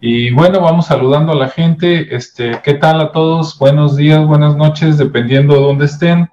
Y 0.00 0.30
bueno, 0.30 0.60
vamos 0.60 0.86
saludando 0.86 1.32
a 1.32 1.34
la 1.36 1.48
gente. 1.48 2.14
Este, 2.14 2.60
¿Qué 2.62 2.74
tal 2.74 3.00
a 3.00 3.10
todos? 3.10 3.58
Buenos 3.58 3.96
días, 3.96 4.24
buenas 4.24 4.56
noches, 4.56 4.96
dependiendo 4.96 5.54
de 5.54 5.60
dónde 5.60 5.86
estén. 5.86 6.30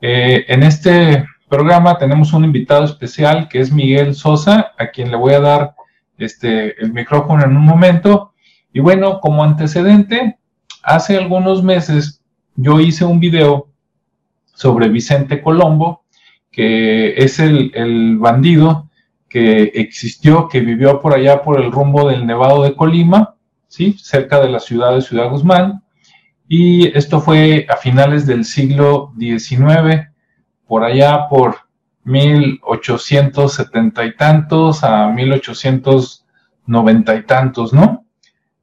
Eh, 0.00 0.46
en 0.48 0.62
este 0.62 1.26
programa 1.46 1.98
tenemos 1.98 2.32
un 2.32 2.44
invitado 2.44 2.84
especial 2.86 3.46
que 3.48 3.60
es 3.60 3.70
Miguel 3.70 4.14
Sosa, 4.14 4.72
a 4.78 4.86
quien 4.86 5.10
le 5.10 5.18
voy 5.18 5.34
a 5.34 5.40
dar 5.40 5.74
este, 6.16 6.80
el 6.80 6.94
micrófono 6.94 7.44
en 7.44 7.54
un 7.54 7.66
momento. 7.66 8.32
Y 8.72 8.80
bueno, 8.80 9.20
como 9.20 9.44
antecedente, 9.44 10.38
hace 10.82 11.18
algunos 11.18 11.62
meses 11.62 12.22
yo 12.56 12.80
hice 12.80 13.04
un 13.04 13.20
video 13.20 13.68
sobre 14.54 14.88
Vicente 14.88 15.42
Colombo, 15.42 16.04
que 16.50 17.16
es 17.18 17.38
el, 17.38 17.70
el 17.74 18.16
bandido 18.16 18.88
que 19.34 19.72
existió, 19.74 20.46
que 20.46 20.60
vivió 20.60 21.00
por 21.00 21.12
allá 21.12 21.42
por 21.42 21.60
el 21.60 21.72
rumbo 21.72 22.08
del 22.08 22.24
Nevado 22.24 22.62
de 22.62 22.76
Colima, 22.76 23.34
¿sí? 23.66 23.96
cerca 23.98 24.38
de 24.38 24.48
la 24.48 24.60
ciudad 24.60 24.94
de 24.94 25.02
Ciudad 25.02 25.28
Guzmán. 25.28 25.82
Y 26.46 26.96
esto 26.96 27.20
fue 27.20 27.66
a 27.68 27.76
finales 27.76 28.28
del 28.28 28.44
siglo 28.44 29.12
XIX, 29.18 30.06
por 30.68 30.84
allá 30.84 31.26
por 31.28 31.56
1870 32.04 34.04
y 34.04 34.14
tantos 34.14 34.84
a 34.84 35.08
1890 35.08 37.16
y 37.16 37.22
tantos, 37.24 37.72
¿no? 37.72 38.04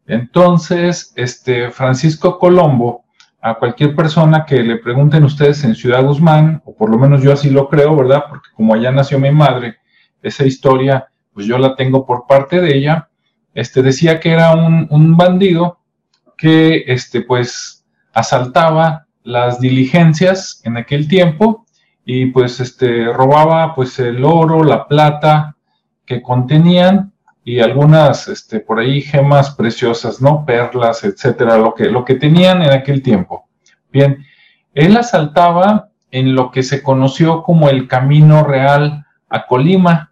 Entonces, 0.07 1.11
este 1.17 1.69
Francisco 1.71 2.39
Colombo, 2.39 3.03
a 3.41 3.55
cualquier 3.55 3.93
persona 3.93 4.45
que 4.45 4.63
le 4.63 4.77
pregunten 4.77 5.25
ustedes 5.25 5.65
en 5.65 5.75
Ciudad 5.75 6.05
Guzmán, 6.05 6.61
o 6.63 6.73
por 6.73 6.89
lo 6.89 6.97
menos 6.97 7.21
yo 7.21 7.33
así 7.33 7.49
lo 7.49 7.67
creo, 7.67 7.93
¿verdad? 7.93 8.23
Porque 8.29 8.47
como 8.55 8.73
allá 8.73 8.89
nació 8.91 9.19
mi 9.19 9.31
madre, 9.31 9.80
esa 10.21 10.45
historia, 10.45 11.07
pues 11.33 11.45
yo 11.45 11.57
la 11.57 11.75
tengo 11.75 12.05
por 12.05 12.27
parte 12.27 12.59
de 12.61 12.77
ella, 12.77 13.09
este, 13.53 13.81
decía 13.81 14.19
que 14.19 14.31
era 14.31 14.55
un, 14.55 15.17
bandido 15.17 15.79
que, 16.37 16.85
este, 16.87 17.21
pues, 17.21 17.85
asaltaba 18.13 19.07
las 19.23 19.59
diligencias 19.59 20.61
en 20.63 20.77
aquel 20.77 21.07
tiempo 21.07 21.65
y, 22.05 22.27
pues, 22.27 22.59
este, 22.59 23.05
robaba, 23.05 23.75
pues, 23.75 23.99
el 23.99 24.23
oro, 24.23 24.63
la 24.63 24.87
plata 24.87 25.57
que 26.05 26.21
contenían 26.21 27.11
y 27.43 27.59
algunas, 27.59 28.27
este, 28.27 28.59
por 28.59 28.79
ahí 28.79 29.01
gemas 29.01 29.55
preciosas, 29.55 30.21
¿no? 30.21 30.45
Perlas, 30.45 31.03
etcétera, 31.03 31.57
lo 31.57 31.73
que, 31.73 31.85
lo 31.85 32.05
que 32.05 32.15
tenían 32.15 32.61
en 32.61 32.71
aquel 32.71 33.01
tiempo. 33.01 33.47
Bien, 33.91 34.23
él 34.73 34.95
asaltaba 34.95 35.89
en 36.11 36.35
lo 36.35 36.51
que 36.51 36.63
se 36.63 36.83
conoció 36.83 37.43
como 37.43 37.69
el 37.69 37.87
Camino 37.87 38.43
Real 38.43 39.05
a 39.29 39.47
Colima, 39.47 40.10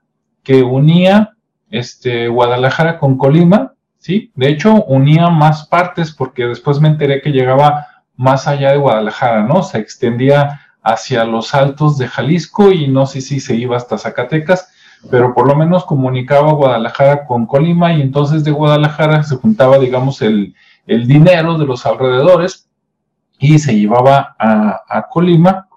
que 0.49 0.63
unía 0.63 1.35
este, 1.69 2.27
Guadalajara 2.27 2.97
con 2.97 3.19
Colima, 3.19 3.75
¿sí? 3.99 4.31
De 4.33 4.49
hecho, 4.49 4.83
unía 4.85 5.29
más 5.29 5.67
partes 5.67 6.11
porque 6.11 6.47
después 6.47 6.81
me 6.81 6.87
enteré 6.87 7.21
que 7.21 7.29
llegaba 7.29 7.85
más 8.15 8.47
allá 8.47 8.71
de 8.71 8.79
Guadalajara, 8.79 9.43
¿no? 9.43 9.61
Se 9.61 9.77
extendía 9.77 10.61
hacia 10.81 11.23
los 11.23 11.53
altos 11.53 11.99
de 11.99 12.07
Jalisco 12.07 12.71
y 12.71 12.87
no 12.87 13.05
sé 13.05 13.21
si 13.21 13.39
se 13.39 13.55
iba 13.57 13.77
hasta 13.77 13.99
Zacatecas, 13.99 14.73
pero 15.11 15.35
por 15.35 15.47
lo 15.47 15.55
menos 15.55 15.85
comunicaba 15.85 16.51
Guadalajara 16.53 17.27
con 17.27 17.45
Colima 17.45 17.93
y 17.93 18.01
entonces 18.01 18.43
de 18.43 18.49
Guadalajara 18.49 19.21
se 19.21 19.35
juntaba, 19.35 19.77
digamos, 19.77 20.23
el, 20.23 20.55
dinero 20.87 21.59
de 21.59 21.65
los 21.67 21.85
alrededores 21.85 22.67
y 23.37 23.59
se 23.59 23.75
llevaba 23.79 24.35
a, 24.39 24.81
a 24.89 25.07
Colima, 25.09 25.67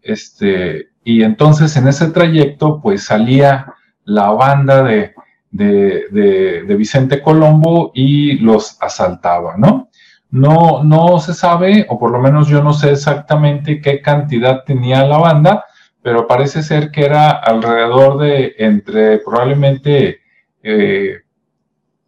este, 0.00 0.88
y 1.04 1.24
entonces 1.24 1.76
en 1.76 1.88
ese 1.88 2.08
trayecto 2.08 2.80
pues 2.80 3.04
salía 3.04 3.74
la 4.08 4.30
banda 4.30 4.82
de, 4.82 5.14
de, 5.50 6.74
Vicente 6.76 7.20
Colombo 7.20 7.92
y 7.94 8.38
los 8.38 8.78
asaltaba, 8.80 9.56
¿no? 9.56 9.90
No, 10.30 10.82
no 10.82 11.18
se 11.20 11.34
sabe, 11.34 11.86
o 11.88 11.98
por 11.98 12.10
lo 12.10 12.18
menos 12.18 12.48
yo 12.48 12.62
no 12.62 12.72
sé 12.72 12.92
exactamente 12.92 13.80
qué 13.80 14.00
cantidad 14.00 14.64
tenía 14.64 15.04
la 15.06 15.18
banda, 15.18 15.64
pero 16.02 16.26
parece 16.26 16.62
ser 16.62 16.90
que 16.90 17.04
era 17.04 17.30
alrededor 17.30 18.18
de 18.18 18.54
entre 18.58 19.18
probablemente 19.18 20.20
eh, 20.62 21.18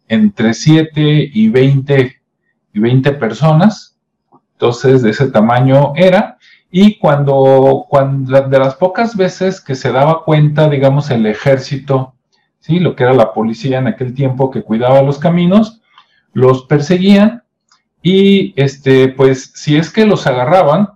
entre 0.07 0.53
7 0.53 1.29
y 1.33 1.49
20, 1.49 2.21
y 2.73 2.79
20 2.79 3.11
personas. 3.13 3.97
Entonces, 4.53 5.01
de 5.01 5.11
ese 5.11 5.27
tamaño 5.29 5.93
era. 5.95 6.37
Y 6.71 6.97
cuando, 6.99 7.85
cuando, 7.89 8.41
de 8.41 8.59
las 8.59 8.75
pocas 8.75 9.17
veces 9.17 9.59
que 9.59 9.75
se 9.75 9.91
daba 9.91 10.23
cuenta, 10.23 10.69
digamos, 10.69 11.11
el 11.11 11.25
ejército, 11.25 12.13
¿sí? 12.59 12.79
lo 12.79 12.95
que 12.95 13.03
era 13.03 13.13
la 13.13 13.33
policía 13.33 13.79
en 13.79 13.87
aquel 13.87 14.13
tiempo 14.13 14.49
que 14.49 14.63
cuidaba 14.63 15.01
los 15.01 15.19
caminos, 15.19 15.81
los 16.31 16.63
perseguían 16.63 17.43
y, 18.01 18.53
este, 18.55 19.09
pues, 19.09 19.51
si 19.53 19.75
es 19.75 19.91
que 19.91 20.05
los 20.05 20.25
agarraban, 20.27 20.91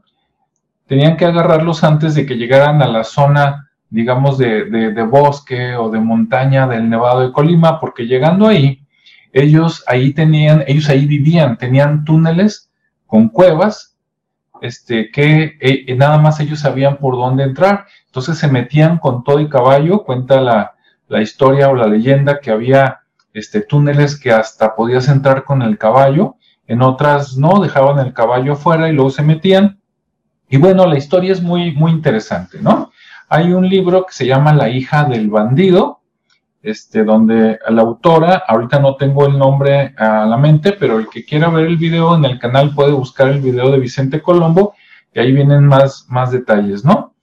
tenían 0.88 1.18
que 1.18 1.26
agarrarlos 1.26 1.84
antes 1.84 2.16
de 2.16 2.26
que 2.26 2.36
llegaran 2.36 2.82
a 2.82 2.88
la 2.88 3.04
zona, 3.04 3.70
digamos, 3.90 4.38
de, 4.38 4.66
de 4.66 5.04
bosque 5.04 5.76
o 5.76 5.90
de 5.90 6.00
montaña 6.00 6.68
del 6.68 6.90
Nevado 6.90 7.20
de 7.20 7.34
Colima, 7.34 7.82
porque 7.82 8.06
llegando 8.06 8.48
ahí, 8.48 8.80
ellos 9.34 9.84
ahí 9.88 10.14
tenían, 10.14 10.64
ellos 10.68 10.88
ahí 10.88 11.06
vivían, 11.06 11.58
tenían 11.58 12.06
túneles 12.06 12.72
con 13.06 13.28
cuevas 13.28 13.95
este, 14.66 15.12
que 15.12 15.58
eh, 15.60 15.96
nada 15.96 16.18
más 16.18 16.40
ellos 16.40 16.60
sabían 16.60 16.98
por 16.98 17.16
dónde 17.16 17.44
entrar. 17.44 17.86
Entonces 18.08 18.38
se 18.38 18.48
metían 18.48 18.98
con 18.98 19.24
todo 19.24 19.40
y 19.40 19.50
caballo, 19.50 20.04
cuenta 20.04 20.42
la, 20.42 20.72
historia 21.22 21.70
o 21.70 21.76
la 21.76 21.88
leyenda 21.88 22.40
que 22.40 22.52
había 22.52 23.02
este, 23.34 23.62
túneles 23.62 24.20
que 24.20 24.32
hasta 24.32 24.76
podías 24.76 25.08
entrar 25.08 25.44
con 25.44 25.62
el 25.62 25.78
caballo, 25.78 26.36
en 26.68 26.82
otras 26.82 27.38
no, 27.38 27.60
dejaban 27.62 28.00
el 28.00 28.14
caballo 28.14 28.54
afuera 28.54 28.90
y 28.90 28.94
luego 28.94 29.12
se 29.12 29.22
metían. 29.22 29.80
Y 30.50 30.58
bueno, 30.58 30.86
la 30.88 30.98
historia 30.98 31.32
es 31.32 31.42
muy, 31.42 31.72
muy 31.74 31.92
interesante, 31.92 32.60
¿no? 32.62 32.92
Hay 33.30 33.54
un 33.54 33.68
libro 33.68 34.06
que 34.06 34.14
se 34.14 34.26
llama 34.26 34.54
La 34.54 34.70
hija 34.70 35.04
del 35.04 35.30
bandido, 35.30 36.02
este, 36.66 37.04
donde 37.04 37.60
la 37.70 37.82
autora, 37.84 38.44
ahorita 38.48 38.80
no 38.80 38.96
tengo 38.96 39.28
el 39.28 39.38
nombre 39.38 39.94
a 39.98 40.26
la 40.26 40.36
mente, 40.36 40.72
pero 40.72 40.98
el 40.98 41.08
que 41.08 41.24
quiera 41.24 41.50
ver 41.50 41.68
el 41.68 41.78
video 41.78 42.16
en 42.16 42.26
el 42.26 42.40
canal 42.40 42.74
puede 42.74 42.92
buscar 42.92 43.30
el 43.30 43.40
video 43.40 43.70
de 43.72 43.80
Vicente 43.80 44.22
Colombo, 44.22 44.74
y 45.14 45.20
ahí 45.20 45.32
vienen 45.32 45.68
más, 45.68 46.08
más 46.10 46.32
detalles, 46.32 46.84
¿no? 46.84 47.14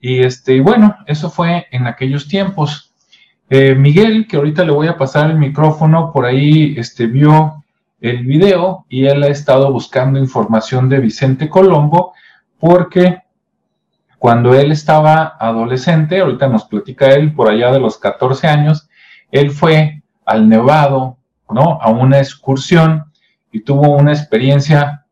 Y 0.00 0.20
este, 0.20 0.60
bueno, 0.60 0.96
eso 1.06 1.28
fue 1.28 1.66
en 1.72 1.86
aquellos 1.88 2.28
tiempos. 2.28 2.94
Eh, 3.50 3.74
Miguel, 3.74 4.26
que 4.28 4.36
ahorita 4.36 4.64
le 4.64 4.70
voy 4.70 4.86
a 4.86 4.96
pasar 4.96 5.28
el 5.28 5.38
micrófono, 5.38 6.12
por 6.12 6.24
ahí 6.24 6.74
este, 6.78 7.06
vio 7.06 7.64
el 8.00 8.24
video 8.24 8.86
y 8.88 9.06
él 9.06 9.22
ha 9.24 9.28
estado 9.28 9.72
buscando 9.72 10.18
información 10.18 10.88
de 10.88 11.00
Vicente 11.00 11.48
Colombo 11.48 12.12
porque 12.60 13.23
cuando 14.24 14.54
él 14.54 14.72
estaba 14.72 15.36
adolescente, 15.38 16.20
ahorita 16.20 16.48
nos 16.48 16.64
platica 16.64 17.08
él 17.08 17.34
por 17.34 17.50
allá 17.50 17.70
de 17.70 17.78
los 17.78 17.98
14 17.98 18.46
años, 18.46 18.88
él 19.30 19.50
fue 19.50 20.02
al 20.24 20.48
Nevado, 20.48 21.18
¿no? 21.50 21.78
A 21.78 21.90
una 21.90 22.16
excursión 22.20 23.04
y 23.52 23.60
tuvo 23.60 23.90
una 23.94 24.12
experiencia 24.12 25.04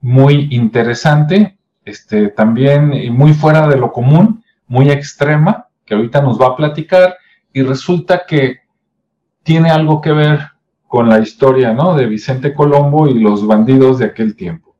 muy 0.00 0.46
interesante, 0.52 1.58
este, 1.84 2.28
también 2.28 3.12
muy 3.12 3.34
fuera 3.34 3.66
de 3.66 3.78
lo 3.78 3.90
común, 3.90 4.44
muy 4.68 4.92
extrema, 4.92 5.66
que 5.84 5.96
ahorita 5.96 6.22
nos 6.22 6.40
va 6.40 6.46
a 6.46 6.56
platicar, 6.56 7.16
y 7.52 7.62
resulta 7.62 8.22
que 8.28 8.58
tiene 9.42 9.72
algo 9.72 10.00
que 10.00 10.12
ver 10.12 10.38
con 10.86 11.08
la 11.08 11.18
historia, 11.18 11.72
¿no? 11.72 11.96
De 11.96 12.06
Vicente 12.06 12.54
Colombo 12.54 13.08
y 13.08 13.18
los 13.18 13.44
bandidos 13.44 13.98
de 13.98 14.04
aquel 14.04 14.36
tiempo. 14.36 14.71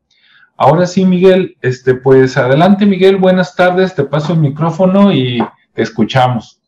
Ahora 0.64 0.86
sí, 0.86 1.04
Miguel, 1.04 1.56
este, 1.60 1.96
pues 1.96 2.36
adelante, 2.36 2.86
Miguel, 2.86 3.16
buenas 3.16 3.56
tardes, 3.56 3.96
te 3.96 4.04
paso 4.04 4.32
el 4.32 4.38
micrófono 4.38 5.12
y 5.12 5.44
te 5.74 5.82
escuchamos. 5.82 6.62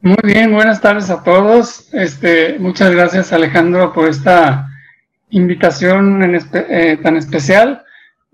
Muy 0.00 0.14
bien, 0.22 0.52
buenas 0.52 0.80
tardes 0.80 1.10
a 1.10 1.24
todos. 1.24 1.92
Este, 1.92 2.56
muchas 2.60 2.92
gracias, 2.92 3.32
Alejandro, 3.32 3.92
por 3.92 4.08
esta 4.08 4.68
invitación 5.30 6.22
eh, 6.52 7.00
tan 7.02 7.16
especial 7.16 7.82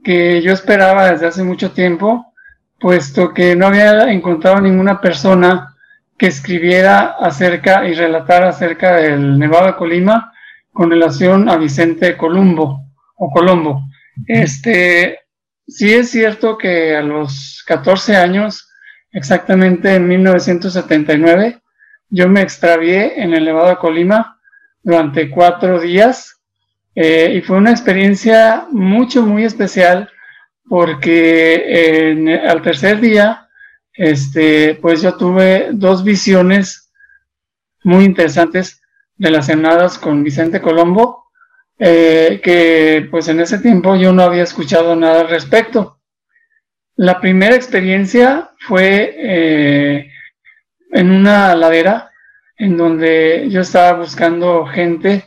que 0.05 0.43
yo 0.43 0.53
esperaba 0.53 1.11
desde 1.11 1.29
hace 1.29 1.43
mucho 1.43 1.71
tiempo, 1.71 2.35
puesto 2.79 3.33
que 3.33 3.57
no 3.57 3.69
había 3.69 4.13
encontrado 4.13 4.61
ninguna 4.61 5.01
persona 5.01 5.75
que 6.19 6.27
escribiera 6.27 7.17
acerca 7.19 7.89
y 7.89 7.95
relatara 7.95 8.51
acerca 8.51 8.97
del 8.97 9.39
Nevado 9.39 9.69
de 9.69 9.77
Colima 9.77 10.35
con 10.71 10.91
relación 10.91 11.49
a 11.49 11.57
Vicente 11.57 12.15
Colombo 12.19 12.85
o 13.17 13.31
Colombo. 13.31 13.90
Este, 14.27 15.21
sí 15.67 15.93
es 15.93 16.11
cierto 16.11 16.59
que 16.59 16.97
a 16.97 17.03
los 17.03 17.63
14 17.67 18.17
años, 18.17 18.69
exactamente 19.13 19.95
en 19.95 20.09
1979, 20.09 21.61
yo 22.09 22.29
me 22.29 22.43
extravié 22.43 23.23
en 23.23 23.35
el 23.35 23.45
Nevado 23.45 23.69
de 23.69 23.77
Colima 23.77 24.41
durante 24.83 25.31
cuatro 25.31 25.81
días 25.81 26.41
eh, 26.95 27.35
y 27.37 27.41
fue 27.41 27.57
una 27.57 27.71
experiencia 27.71 28.67
mucho, 28.71 29.23
muy 29.23 29.45
especial 29.45 30.11
porque 30.69 32.41
al 32.47 32.63
tercer 32.63 33.01
día, 33.01 33.49
este, 33.93 34.77
pues 34.77 35.03
yo 35.03 35.17
tuve 35.17 35.71
dos 35.73 36.05
visiones 36.05 36.93
muy 37.83 38.05
interesantes 38.05 38.81
relacionadas 39.19 39.99
con 39.99 40.23
Vicente 40.23 40.61
Colombo, 40.61 41.30
eh, 41.83 42.41
que 42.45 43.09
pues 43.11 43.29
en 43.29 43.41
ese 43.41 43.59
tiempo 43.59 43.97
yo 43.97 44.13
no 44.13 44.23
había 44.23 44.43
escuchado 44.43 44.95
nada 44.95 45.23
al 45.23 45.31
respecto. 45.31 45.99
La 46.95 47.21
primera 47.21 47.57
experiencia 47.57 48.51
fue 48.59 49.15
eh, 49.17 50.13
en 50.93 51.11
una 51.11 51.55
ladera 51.55 52.11
en 52.59 52.77
donde 52.77 53.49
yo 53.49 53.63
estaba 53.63 53.99
buscando 53.99 54.67
gente, 54.67 55.25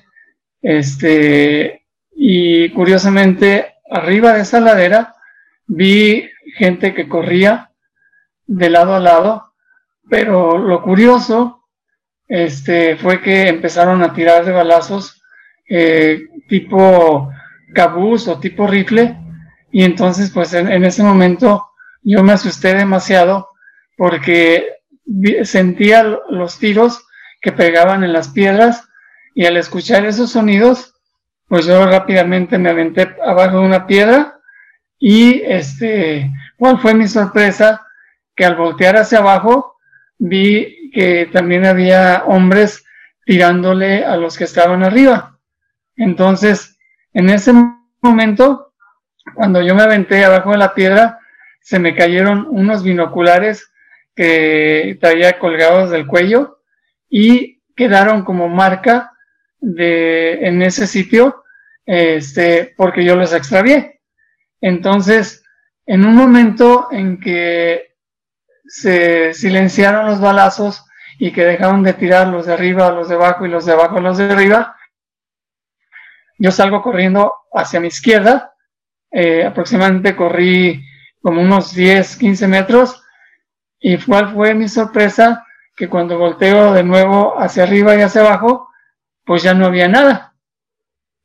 este, 0.61 1.88
y 2.11 2.69
curiosamente 2.69 3.73
arriba 3.89 4.33
de 4.33 4.41
esa 4.41 4.59
ladera 4.59 5.15
vi 5.65 6.29
gente 6.55 6.94
que 6.94 7.09
corría 7.09 7.71
de 8.45 8.69
lado 8.69 8.94
a 8.94 9.00
lado, 9.00 9.53
pero 10.07 10.59
lo 10.59 10.83
curioso 10.83 11.63
este, 12.27 12.95
fue 12.95 13.23
que 13.23 13.47
empezaron 13.47 14.03
a 14.03 14.13
tirar 14.13 14.45
de 14.45 14.51
balazos 14.51 15.23
eh, 15.69 16.21
tipo 16.48 17.30
cabús 17.74 18.27
o 18.27 18.39
tipo 18.39 18.68
rifle, 18.68 19.18
y 19.71 19.83
entonces 19.83 20.30
pues 20.30 20.54
en 20.54 20.83
ese 20.83 21.04
momento 21.04 21.65
yo 22.04 22.24
me 22.24 22.33
asusté 22.33 22.75
demasiado 22.75 23.50
porque 23.98 24.68
sentía 25.44 26.04
los 26.30 26.60
tiros 26.60 27.06
que 27.42 27.51
pegaban 27.51 28.04
en 28.04 28.13
las 28.13 28.30
piedras 28.30 28.88
y 29.36 29.45
al 29.45 29.57
escuchar 29.57 30.06
esos 30.06 30.31
sonidos, 30.31 30.95
pues 31.48 31.65
yo 31.65 31.86
rápidamente 31.86 32.57
me 32.57 32.69
aventé 32.69 33.15
abajo 33.25 33.60
de 33.60 33.65
una 33.65 33.88
piedra 33.88 34.39
y 35.00 35.42
este, 35.44 36.31
¿cuál 36.57 36.80
fue 36.80 36.94
mi 36.94 37.07
sorpresa? 37.07 37.86
Que 38.36 38.45
al 38.45 38.56
voltear 38.56 38.98
hacia 38.98 39.19
abajo 39.19 39.75
vi 40.18 40.92
que 40.92 41.30
también 41.31 41.65
había 41.65 42.24
hombres 42.25 42.86
tirándole 43.25 44.06
a 44.06 44.15
los 44.15 44.38
que 44.38 44.45
estaban 44.45 44.83
arriba. 44.83 45.32
Entonces, 45.95 46.78
en 47.13 47.30
ese 47.30 47.54
momento, 48.01 48.74
cuando 49.36 49.62
yo 49.62 49.75
me 49.75 49.84
aventé 49.84 50.24
abajo 50.24 50.51
de 50.51 50.57
la 50.57 50.74
piedra, 50.74 51.19
se 51.62 51.80
me 51.80 51.95
cayeron 51.95 52.48
unos 52.50 52.84
binoculares 52.84 53.72
que 54.16 54.98
traía 55.00 55.40
colgados 55.40 55.90
del 55.90 56.06
cuello 56.06 56.60
y 57.10 57.62
quedaron 57.75 58.24
como 58.24 58.50
marca 58.50 59.13
de 59.60 60.45
en 60.48 60.62
ese 60.62 60.88
sitio 60.88 61.44
este 61.86 62.74
porque 62.78 63.04
yo 63.04 63.16
los 63.16 63.34
extravié. 63.34 64.01
Entonces 64.62 65.44
en 65.86 66.06
un 66.06 66.16
momento 66.16 66.88
en 66.92 67.19
que 67.19 67.96
se 68.66 69.34
silenciaron 69.34 70.06
los 70.06 70.22
balazos 70.22 70.86
y 71.18 71.31
que 71.31 71.44
dejaron 71.44 71.84
de 71.84 71.94
tirar 71.94 72.28
los 72.28 72.46
de 72.46 72.54
arriba 72.54 72.92
los 72.92 73.10
de 73.10 73.16
abajo 73.16 73.46
y 73.46 73.50
los 73.50 73.66
de 73.66 73.74
abajo 73.74 74.00
los 74.00 74.18
de 74.18 74.25
arriba 74.25 74.75
yo 76.38 76.51
salgo 76.51 76.81
corriendo 76.81 77.33
hacia 77.53 77.80
mi 77.80 77.88
izquierda 77.88 78.53
eh, 79.15 79.45
aproximadamente 79.45 80.15
corrí 80.15 80.83
como 81.21 81.39
unos 81.39 81.75
10 81.75 82.18
15 82.18 82.47
metros 82.47 83.03
y 83.80 83.97
cuál 84.00 84.33
fue 84.33 84.56
mi 84.56 84.68
sorpresa 84.68 85.45
que 85.75 85.88
cuando 85.88 86.18
volteo 86.18 86.74
de 86.74 86.83
nuevo 86.83 87.39
hacia 87.39 87.63
arriba 87.63 87.95
y 87.95 88.01
hacia 88.01 88.21
abajo, 88.21 88.69
pues 89.24 89.44
ya 89.44 89.53
no 89.53 89.68
había 89.68 89.88
nada. 89.88 90.33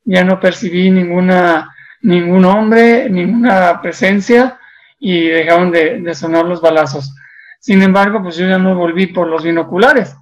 Ya 0.03 0.23
no 0.23 0.39
percibí 0.39 0.91
ninguna, 0.91 1.75
ningún 2.01 2.45
hombre, 2.45 3.09
ninguna 3.09 3.81
presencia 3.81 4.59
y 4.99 5.27
dejaron 5.27 5.71
de, 5.71 6.13
sonar 6.13 6.45
los 6.45 6.61
balazos. 6.61 7.15
Sin 7.59 7.81
embargo, 7.81 8.21
pues 8.21 8.37
yo 8.37 8.47
ya 8.47 8.59
no 8.59 8.75
volví 8.75 9.07
por 9.07 9.27
los 9.27 9.43
binoculares, 9.43 10.15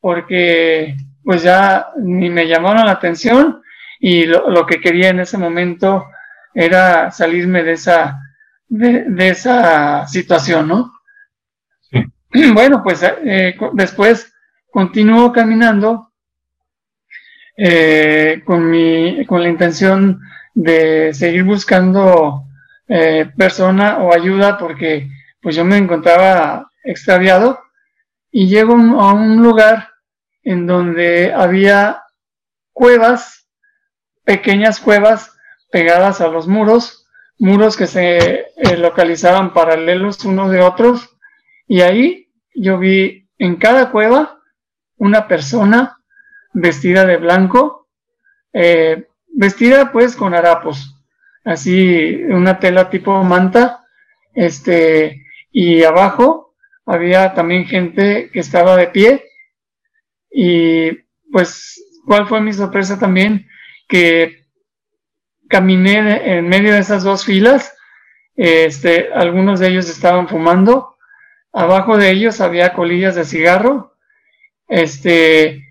porque 0.00 0.96
pues 1.22 1.42
ya 1.42 1.88
ni 1.98 2.30
me 2.30 2.48
llamaron 2.48 2.86
la 2.86 2.92
atención 2.92 3.62
y 4.00 4.24
lo, 4.24 4.66
que 4.66 4.80
quería 4.80 5.10
en 5.10 5.20
ese 5.20 5.38
momento 5.38 6.06
era 6.54 7.12
salirme 7.12 7.62
de 7.62 7.72
esa, 7.72 8.18
de 8.68 9.28
esa 9.28 10.08
situación, 10.08 10.68
¿no? 10.68 10.92
Bueno, 12.54 12.82
pues 12.82 13.02
eh, 13.02 13.56
después 13.72 14.32
continúo 14.70 15.32
caminando 15.32 16.12
eh, 17.56 18.42
con, 18.44 18.70
mi, 18.70 19.26
con 19.26 19.42
la 19.42 19.48
intención 19.48 20.20
de 20.54 21.12
seguir 21.12 21.44
buscando 21.44 22.44
eh, 22.88 23.30
persona 23.36 23.98
o 23.98 24.14
ayuda 24.14 24.58
porque 24.58 25.08
pues 25.42 25.56
yo 25.56 25.64
me 25.64 25.76
encontraba 25.76 26.70
extraviado 26.84 27.60
y 28.30 28.46
llego 28.46 28.74
a 28.74 29.12
un 29.12 29.42
lugar 29.42 29.88
en 30.42 30.66
donde 30.66 31.32
había 31.34 32.02
cuevas, 32.72 33.39
pequeñas 34.24 34.80
cuevas 34.80 35.36
pegadas 35.70 36.20
a 36.20 36.28
los 36.28 36.48
muros, 36.48 37.06
muros 37.38 37.76
que 37.76 37.86
se 37.86 38.46
localizaban 38.78 39.52
paralelos 39.52 40.24
unos 40.24 40.50
de 40.50 40.60
otros. 40.60 41.16
Y 41.66 41.80
ahí 41.80 42.30
yo 42.54 42.78
vi 42.78 43.28
en 43.38 43.56
cada 43.56 43.90
cueva 43.90 44.40
una 44.96 45.28
persona 45.28 45.98
vestida 46.52 47.06
de 47.06 47.16
blanco, 47.16 47.88
eh, 48.52 49.08
vestida 49.28 49.92
pues 49.92 50.16
con 50.16 50.34
harapos, 50.34 50.96
así 51.44 52.22
una 52.28 52.58
tela 52.58 52.90
tipo 52.90 53.22
manta, 53.22 53.84
este, 54.34 55.24
y 55.52 55.82
abajo 55.84 56.54
había 56.84 57.34
también 57.34 57.66
gente 57.66 58.30
que 58.32 58.40
estaba 58.40 58.76
de 58.76 58.88
pie. 58.88 59.24
Y 60.30 60.92
pues 61.32 61.82
cuál 62.04 62.26
fue 62.26 62.40
mi 62.40 62.52
sorpresa 62.52 62.98
también 62.98 63.46
que 63.90 64.46
caminé 65.48 66.38
en 66.38 66.48
medio 66.48 66.72
de 66.72 66.78
esas 66.78 67.02
dos 67.02 67.24
filas, 67.26 67.76
este, 68.36 69.12
algunos 69.12 69.60
de 69.60 69.68
ellos 69.68 69.90
estaban 69.90 70.28
fumando 70.28 70.90
Abajo 71.52 71.96
de 71.96 72.10
ellos 72.10 72.40
había 72.40 72.72
colillas 72.74 73.14
de 73.14 73.24
cigarro. 73.24 73.96
Este, 74.68 75.64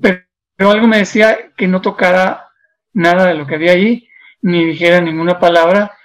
pero, 0.00 0.24
algo 0.58 0.86
me 0.86 0.98
decía 0.98 1.52
que 1.56 1.68
no 1.68 1.80
tocara 1.80 2.48
nada 2.92 3.26
de 3.26 3.34
lo 3.34 3.46
que 3.46 3.56
había 3.56 3.72
ahí, 3.72 4.08
ni 4.42 4.64
dijera 4.64 5.00
ninguna 5.00 5.38
palabra, 5.38 5.96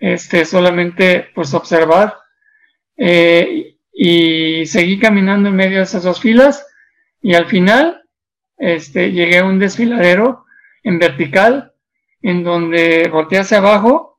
este, 0.00 0.44
solamente 0.44 1.30
pues 1.34 1.52
observar. 1.54 2.16
Eh, 2.96 3.76
y 3.92 4.66
seguí 4.66 4.98
caminando 4.98 5.48
en 5.48 5.56
medio 5.56 5.78
de 5.78 5.84
esas 5.84 6.02
dos 6.02 6.20
filas 6.20 6.66
y 7.20 7.34
al 7.34 7.46
final 7.46 8.02
este, 8.56 9.12
llegué 9.12 9.38
a 9.38 9.44
un 9.44 9.58
desfiladero 9.58 10.46
en 10.82 10.98
vertical 10.98 11.72
en 12.20 12.44
donde 12.44 13.08
volteé 13.10 13.40
hacia 13.40 13.58
abajo 13.58 14.18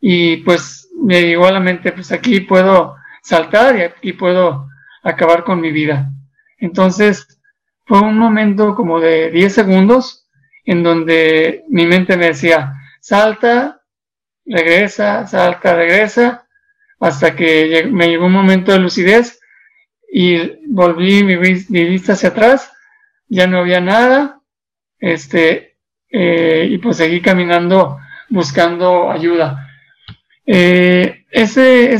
y 0.00 0.38
pues 0.38 0.88
me 1.00 1.22
llegó 1.22 1.46
a 1.46 1.52
la 1.52 1.60
mente 1.60 1.92
pues 1.92 2.12
aquí 2.12 2.40
puedo 2.40 2.96
saltar 3.22 3.76
y 3.76 3.82
aquí 3.82 4.12
puedo 4.12 4.68
acabar 5.02 5.44
con 5.44 5.60
mi 5.60 5.70
vida. 5.70 6.10
Entonces, 6.58 7.40
fue 7.86 8.00
un 8.00 8.18
momento 8.18 8.74
como 8.74 9.00
de 9.00 9.30
10 9.30 9.54
segundos 9.54 10.28
en 10.64 10.82
donde 10.82 11.64
mi 11.68 11.86
mente 11.86 12.16
me 12.16 12.26
decía, 12.26 12.74
salta, 13.00 13.80
regresa, 14.44 15.26
salta, 15.26 15.74
regresa, 15.74 16.46
hasta 17.00 17.34
que 17.34 17.88
me 17.90 18.08
llegó 18.08 18.26
un 18.26 18.32
momento 18.32 18.72
de 18.72 18.78
lucidez 18.78 19.40
y 20.12 20.66
volví 20.66 21.22
mi, 21.22 21.36
vista 21.36 22.12
hacia 22.14 22.30
atrás, 22.30 22.72
ya 23.28 23.46
no 23.46 23.58
había 23.58 23.80
nada, 23.80 24.40
este, 24.98 25.67
eh, 26.10 26.66
y 26.70 26.78
pues 26.78 26.96
seguí 26.96 27.20
caminando 27.20 27.98
buscando 28.28 29.10
ayuda. 29.10 29.68
Eh, 30.46 31.24
ese, 31.30 31.92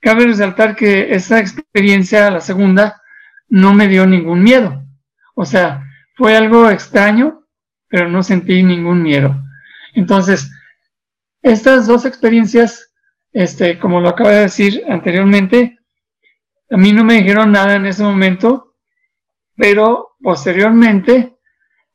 Cabe 0.00 0.26
resaltar 0.26 0.76
que 0.76 1.12
esa 1.12 1.40
experiencia, 1.40 2.30
la 2.30 2.40
segunda, 2.40 3.02
no 3.48 3.74
me 3.74 3.88
dio 3.88 4.06
ningún 4.06 4.42
miedo. 4.42 4.84
O 5.34 5.44
sea, 5.44 5.84
fue 6.14 6.36
algo 6.36 6.70
extraño, 6.70 7.44
pero 7.88 8.08
no 8.08 8.22
sentí 8.22 8.62
ningún 8.62 9.02
miedo. 9.02 9.34
Entonces, 9.94 10.52
estas 11.42 11.86
dos 11.86 12.04
experiencias, 12.04 12.92
este, 13.32 13.78
como 13.78 14.00
lo 14.00 14.10
acabo 14.10 14.30
de 14.30 14.40
decir 14.40 14.84
anteriormente, 14.88 15.78
a 16.70 16.76
mí 16.76 16.92
no 16.92 17.02
me 17.02 17.14
dijeron 17.14 17.50
nada 17.50 17.74
en 17.74 17.86
ese 17.86 18.02
momento, 18.04 18.76
pero 19.56 20.16
posteriormente 20.22 21.37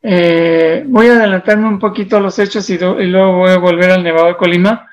eh, 0.05 0.83
voy 0.85 1.07
a 1.07 1.13
adelantarme 1.13 1.69
un 1.69 1.79
poquito 1.79 2.17
a 2.17 2.19
los 2.19 2.37
hechos 2.37 2.69
y, 2.69 2.77
luego 2.77 3.37
voy 3.37 3.51
a 3.51 3.57
volver 3.57 3.89
al 3.89 4.03
Nevado 4.03 4.27
de 4.27 4.35
Colima. 4.35 4.89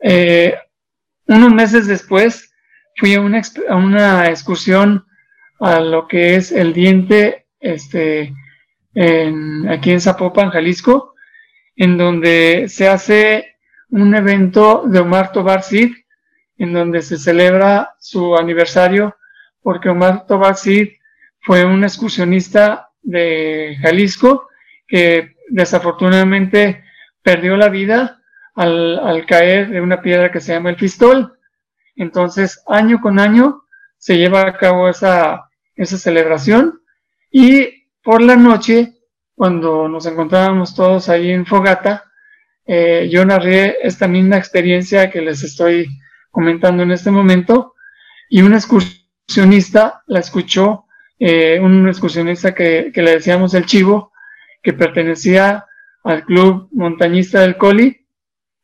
Eh, 0.00 0.58
unos 1.28 1.54
meses 1.54 1.86
después 1.86 2.52
fui 2.96 3.14
a 3.14 3.20
una, 3.20 3.40
a 3.68 3.76
una 3.76 4.28
excursión 4.28 5.06
a 5.60 5.78
lo 5.78 6.08
que 6.08 6.34
es 6.34 6.50
el 6.50 6.72
diente 6.72 7.46
este, 7.60 8.34
en, 8.94 9.68
aquí 9.68 9.92
en 9.92 10.00
Zapopan, 10.00 10.50
Jalisco, 10.50 11.14
en 11.76 11.96
donde 11.96 12.66
se 12.68 12.88
hace 12.88 13.56
un 13.90 14.14
evento 14.14 14.84
de 14.86 14.98
Omar 14.98 15.30
Tobar 15.30 15.62
Cid, 15.62 15.94
en 16.58 16.72
donde 16.72 17.02
se 17.02 17.16
celebra 17.16 17.94
su 18.00 18.36
aniversario, 18.36 19.16
porque 19.62 19.88
Omar 19.88 20.26
Tobar 20.26 20.56
Cid 20.56 20.88
fue 21.40 21.64
un 21.64 21.84
excursionista 21.84 22.85
de 23.06 23.78
Jalisco 23.80 24.48
que 24.86 25.36
desafortunadamente 25.48 26.84
perdió 27.22 27.56
la 27.56 27.68
vida 27.68 28.20
al, 28.54 29.24
caer 29.26 29.70
de 29.70 29.80
una 29.80 30.02
piedra 30.02 30.30
que 30.30 30.40
se 30.40 30.52
llama 30.52 30.70
el 30.70 30.76
pistol. 30.76 31.38
Entonces, 31.94 32.62
año 32.66 33.00
con 33.00 33.18
año 33.18 33.62
se 33.98 34.16
lleva 34.16 34.42
a 34.42 34.56
cabo 34.56 34.88
esa, 34.88 35.48
esa 35.74 35.98
celebración 35.98 36.80
y 37.30 37.88
por 38.02 38.22
la 38.22 38.36
noche, 38.36 38.94
cuando 39.34 39.88
nos 39.88 40.06
encontrábamos 40.06 40.74
todos 40.74 41.08
ahí 41.08 41.30
en 41.30 41.44
Fogata, 41.44 42.04
eh, 42.66 43.08
yo 43.10 43.24
narré 43.24 43.76
esta 43.82 44.08
misma 44.08 44.36
experiencia 44.36 45.10
que 45.10 45.20
les 45.20 45.42
estoy 45.42 45.88
comentando 46.30 46.82
en 46.82 46.90
este 46.90 47.10
momento 47.10 47.74
y 48.28 48.42
un 48.42 48.54
excursionista 48.54 50.02
la 50.06 50.20
escuchó, 50.20 50.85
eh, 51.18 51.58
un 51.60 51.88
excursionista 51.88 52.54
que, 52.54 52.92
le 52.94 53.10
decíamos 53.10 53.54
el 53.54 53.66
Chivo, 53.66 54.12
que 54.62 54.72
pertenecía 54.72 55.66
al 56.04 56.24
club 56.24 56.68
montañista 56.72 57.40
del 57.40 57.56
Coli 57.56 58.06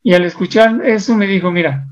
y 0.02 0.14
al 0.14 0.24
escuchar 0.24 0.80
eso 0.84 1.14
me 1.16 1.26
dijo, 1.26 1.50
mira, 1.50 1.86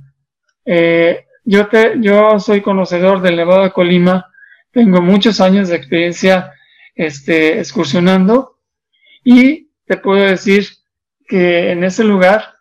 eh, 0.65 1.27
yo, 1.45 1.69
te, 1.69 1.95
yo 2.01 2.39
soy 2.39 2.61
conocedor 2.61 3.21
del 3.21 3.37
Nevado 3.37 3.65
de 3.65 3.73
Colima, 3.73 4.31
tengo 4.73 5.01
muchos 5.01 5.41
años 5.41 5.69
de 5.69 5.77
experiencia 5.77 6.53
este, 6.95 7.59
excursionando 7.59 8.59
y 9.25 9.71
te 9.87 9.97
puedo 9.97 10.23
decir 10.23 10.67
que 11.27 11.71
en 11.71 11.85
ese 11.85 12.05
lugar 12.05 12.55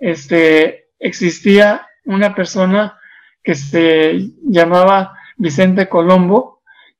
este, 0.00 0.88
existía 0.98 1.86
una 2.04 2.34
persona 2.34 2.98
que 3.42 3.54
se 3.54 4.30
llamaba 4.42 5.16
Vicente 5.36 5.88
Colombo, 5.88 6.53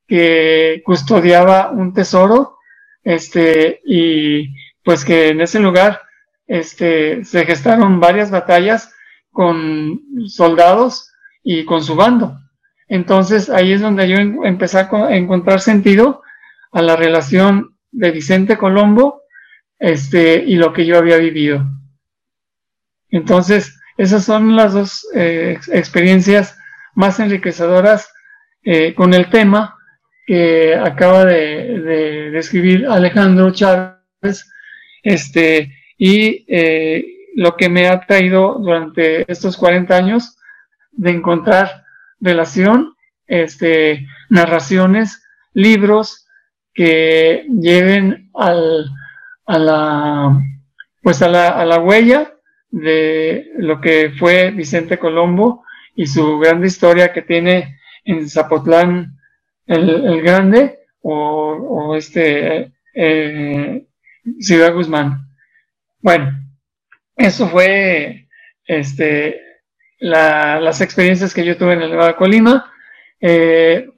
que 0.07 0.81
custodiaba 0.85 1.71
un 1.71 1.93
tesoro, 1.93 2.57
este, 3.03 3.81
y 3.85 4.53
pues 4.83 5.05
que 5.05 5.29
en 5.29 5.41
ese 5.41 5.59
lugar 5.59 6.01
este, 6.47 7.23
se 7.23 7.45
gestaron 7.45 7.99
varias 7.99 8.31
batallas 8.31 8.93
con 9.31 10.01
soldados 10.27 11.11
y 11.43 11.65
con 11.65 11.83
su 11.83 11.95
bando. 11.95 12.37
Entonces 12.87 13.49
ahí 13.49 13.73
es 13.73 13.81
donde 13.81 14.07
yo 14.07 14.17
empecé 14.17 14.79
a 14.79 14.89
encontrar 15.15 15.59
sentido 15.59 16.21
a 16.71 16.81
la 16.81 16.95
relación 16.95 17.75
de 17.91 18.11
Vicente 18.11 18.57
Colombo 18.57 19.21
este, 19.79 20.43
y 20.45 20.55
lo 20.55 20.73
que 20.73 20.85
yo 20.85 20.97
había 20.97 21.17
vivido. 21.17 21.65
Entonces, 23.09 23.79
esas 23.97 24.25
son 24.25 24.55
las 24.55 24.73
dos 24.73 25.07
eh, 25.15 25.57
experiencias 25.71 26.57
más 26.95 27.19
enriquecedoras 27.19 28.11
eh, 28.63 28.93
con 28.93 29.13
el 29.13 29.29
tema 29.29 29.74
que 30.25 30.75
acaba 30.75 31.25
de, 31.25 32.31
describir 32.31 32.87
Alejandro 32.87 33.51
Chávez, 33.51 34.51
este, 35.03 35.73
y 35.97 36.45
eh, 36.47 37.05
lo 37.35 37.55
que 37.55 37.69
me 37.69 37.87
ha 37.87 38.01
traído 38.05 38.57
durante 38.59 39.29
estos 39.31 39.55
40 39.57 39.95
años 39.95 40.37
de 40.91 41.11
encontrar 41.11 41.83
relación, 42.19 42.95
este, 43.27 44.07
narraciones, 44.29 45.23
libros 45.53 46.27
que 46.73 47.45
lleven 47.49 48.29
al, 48.33 48.89
a 49.45 49.59
la, 49.59 50.41
pues 51.01 51.21
a 51.21 51.27
la, 51.27 51.49
a 51.49 51.65
la 51.65 51.79
huella 51.79 52.33
de 52.71 53.51
lo 53.57 53.79
que 53.79 54.11
fue 54.17 54.51
Vicente 54.51 54.97
Colombo 54.97 55.63
y 55.95 56.07
su 56.07 56.39
gran 56.39 56.63
historia 56.63 57.13
que 57.13 57.21
tiene 57.21 57.79
en 58.03 58.29
Zapotlán 58.29 59.14
el, 59.67 60.21
Grande 60.21 60.79
o, 61.01 61.95
este 61.95 62.71
eh, 62.93 63.85
Ciudad 64.39 64.73
Guzmán. 64.73 65.29
Bueno, 65.99 66.31
eso 67.15 67.47
fue 67.47 68.27
este, 68.65 69.41
las 69.99 70.81
experiencias 70.81 71.33
que 71.33 71.45
yo 71.45 71.57
tuve 71.57 71.73
en 71.73 71.81
el 71.81 71.91
Nevado 71.91 72.09
de 72.09 72.15
Colima. 72.15 72.71
Eh, 73.19 73.89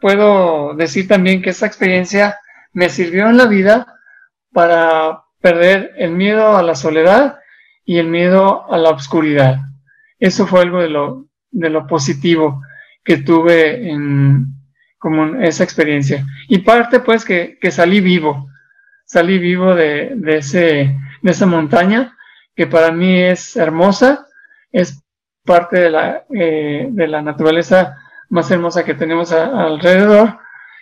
puedo 0.00 0.74
decir 0.74 1.08
también 1.08 1.42
que 1.42 1.50
esa 1.50 1.66
experiencia 1.66 2.38
me 2.72 2.88
sirvió 2.88 3.28
en 3.28 3.36
la 3.36 3.46
vida 3.46 3.86
para 4.52 5.24
perder 5.40 5.92
el 5.96 6.12
miedo 6.12 6.56
a 6.56 6.62
la 6.62 6.74
soledad 6.74 7.38
y 7.84 7.98
el 7.98 8.08
miedo 8.08 8.70
a 8.72 8.78
la 8.78 8.90
oscuridad. 8.90 9.58
Eso 10.18 10.46
fue 10.46 10.60
algo 10.60 10.80
de 10.80 10.88
lo, 10.88 11.26
de 11.50 11.70
lo 11.70 11.86
positivo 11.86 12.62
que 13.04 13.18
tuve 13.18 13.90
en 13.90 14.55
como 15.06 15.36
esa 15.40 15.62
experiencia. 15.62 16.26
Y 16.48 16.58
parte 16.58 16.98
pues 16.98 17.24
que, 17.24 17.58
que 17.60 17.70
salí 17.70 18.00
vivo, 18.00 18.48
salí 19.04 19.38
vivo 19.38 19.72
de, 19.72 20.10
de, 20.16 20.38
ese, 20.38 20.96
de 21.22 21.30
esa 21.30 21.46
montaña 21.46 22.16
que 22.56 22.66
para 22.66 22.90
mí 22.90 23.22
es 23.22 23.54
hermosa, 23.54 24.26
es 24.72 25.04
parte 25.44 25.78
de 25.78 25.90
la, 25.90 26.24
eh, 26.34 26.88
de 26.90 27.06
la 27.06 27.22
naturaleza 27.22 27.96
más 28.30 28.50
hermosa 28.50 28.84
que 28.84 28.94
tenemos 28.94 29.30
alrededor, 29.30 30.40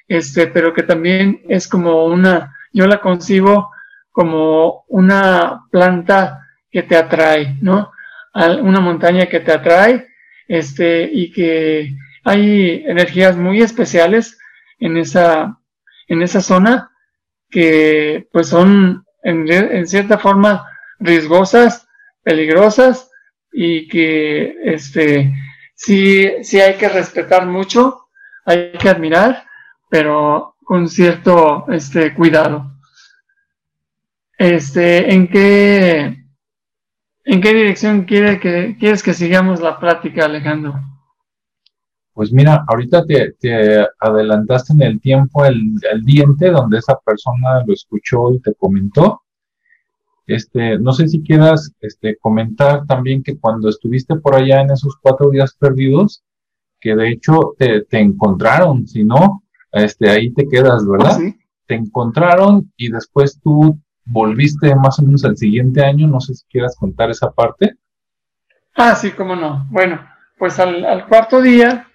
este, 0.09 0.47
pero 0.47 0.73
que 0.73 0.85
también 0.85 1.43
es 1.47 1.69
como 1.69 2.07
una, 2.07 2.57
yo 2.73 2.87
la 2.87 3.03
concibo 3.03 3.73
como 4.11 4.87
una 4.89 5.67
planta 5.71 6.49
que 6.71 6.83
te 6.83 6.97
atrae, 6.97 7.59
¿no? 7.61 7.93
una 8.35 8.81
montaña 8.81 9.27
que 9.27 9.41
te 9.41 9.53
atrae, 9.53 10.09
este, 10.49 11.11
y 11.13 11.31
que 11.31 11.95
hay 12.25 12.85
energías 12.87 13.37
muy 13.37 13.63
especiales 13.63 14.39
en 14.79 14.97
esa, 14.97 15.59
en 16.09 16.23
esa 16.23 16.41
zona 16.41 16.91
que 17.51 18.29
pues 18.33 18.49
son 18.49 19.05
en, 19.23 19.87
cierta 19.87 20.19
forma 20.19 20.67
riesgosas, 20.99 21.87
peligrosas 22.23 23.11
y 23.53 23.89
que 23.89 24.57
este, 24.65 25.33
sí, 25.75 26.29
sí 26.43 26.61
hay 26.61 26.75
que 26.75 26.89
respetar 26.89 27.47
mucho, 27.47 28.09
hay 28.45 28.73
que 28.73 28.89
admirar, 28.89 29.45
pero 29.89 30.57
con 30.65 30.89
cierto 30.89 31.67
este, 31.69 32.15
cuidado. 32.15 32.73
Este, 34.37 35.13
¿en 35.15 35.29
qué 35.29 36.25
¿En 37.27 37.41
qué 37.41 37.55
dirección 37.55 38.05
quiere 38.05 38.39
que, 38.39 38.77
quieres 38.79 39.03
que 39.03 39.15
sigamos 39.15 39.61
la 39.61 39.81
plática, 39.81 40.27
Alejandro? 40.27 40.75
Pues 42.15 42.33
mira, 42.33 42.65
ahorita 42.69 43.05
te, 43.05 43.87
adelantaste 43.99 44.73
en 44.73 44.83
el 44.83 45.01
tiempo 45.01 45.45
el, 45.45 45.81
diente 46.05 46.51
donde 46.51 46.79
esa 46.79 46.99
persona 47.01 47.65
lo 47.67 47.75
escuchó 47.75 48.33
y 48.33 48.41
te 48.41 48.55
comentó. 48.55 49.23
Este, 50.27 50.79
no 50.79 50.93
sé 50.93 51.09
si 51.09 51.23
quieras 51.23 51.73
este, 51.81 52.17
comentar 52.17 52.87
también 52.87 53.23
que 53.23 53.37
cuando 53.37 53.69
estuviste 53.69 54.17
por 54.17 54.37
allá 54.37 54.63
en 54.63 54.71
esos 54.71 54.97
cuatro 55.03 55.31
días 55.31 55.55
perdidos, 55.59 56.23
que 56.81 56.95
de 56.95 57.11
hecho 57.11 57.55
te, 57.59 57.85
encontraron, 57.91 58.87
si 58.87 59.05
no, 59.05 59.43
este, 59.73 60.09
ahí 60.09 60.33
te 60.33 60.49
quedas, 60.49 60.87
¿verdad? 60.87 61.19
¿Ah, 61.21 61.35
te 61.67 61.75
encontraron 61.75 62.73
y 62.77 62.91
después 62.91 63.41
tú 63.43 63.79
volviste 64.05 64.75
más 64.75 64.99
o 64.99 65.03
menos 65.03 65.25
al 65.25 65.37
siguiente 65.37 65.85
año, 65.85 66.07
no 66.07 66.21
sé 66.21 66.35
si 66.35 66.45
quieras 66.47 66.77
contar 66.79 67.11
esa 67.11 67.31
parte. 67.31 67.77
Ah, 68.77 68.95
sí, 68.95 69.13
cómo 69.13 69.37
no. 69.37 69.67
Bueno, 69.71 70.01
pues 70.39 70.59
al, 70.59 71.07
cuarto 71.07 71.41
día, 71.41 71.89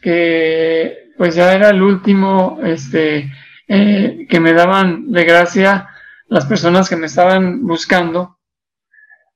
que 0.00 1.12
pues 1.16 1.34
ya 1.34 1.52
era 1.52 1.70
el 1.70 1.82
último, 1.82 2.58
este, 2.62 3.32
eh, 3.68 4.26
que 4.28 4.40
me 4.40 4.52
daban 4.52 5.10
de 5.10 5.24
gracia 5.24 5.88
las 6.28 6.46
personas 6.46 6.88
que 6.88 6.96
me 6.96 7.06
estaban 7.06 7.66
buscando. 7.66 8.38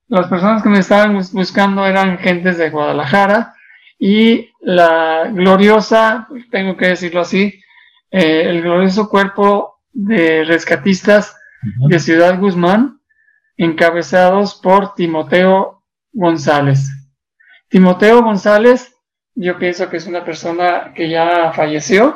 Las 0.09 0.26
personas 0.26 0.62
que 0.62 0.69
me 0.69 0.81
estaban 0.81 1.21
buscando 1.33 1.87
eran 1.87 2.19
gentes 2.19 2.59
de 2.59 2.71
Guadalajara 2.71 3.55
y 3.99 4.50
la 4.61 5.31
gloriosa, 5.33 6.29
tengo 6.50 6.76
que 6.76 6.88
decirlo 6.88 7.21
así, 7.21 7.61
eh, 8.11 8.43
el 8.47 8.62
glorioso 8.62 9.09
cuerpo 9.09 9.79
de 9.93 10.45
rescatistas 10.45 11.37
de 11.88 11.99
Ciudad 12.00 12.38
Guzmán, 12.38 13.00
encabezados 13.57 14.55
por 14.55 14.95
Timoteo 14.95 15.83
González. 16.12 16.90
Timoteo 17.69 18.23
González, 18.23 18.97
yo 19.42 19.59
pienso 19.59 19.88
que 19.88 19.97
es 19.97 20.06
una 20.06 20.23
persona 20.23 20.92
que 20.94 21.09
ya 21.09 21.50
falleció. 21.54 22.14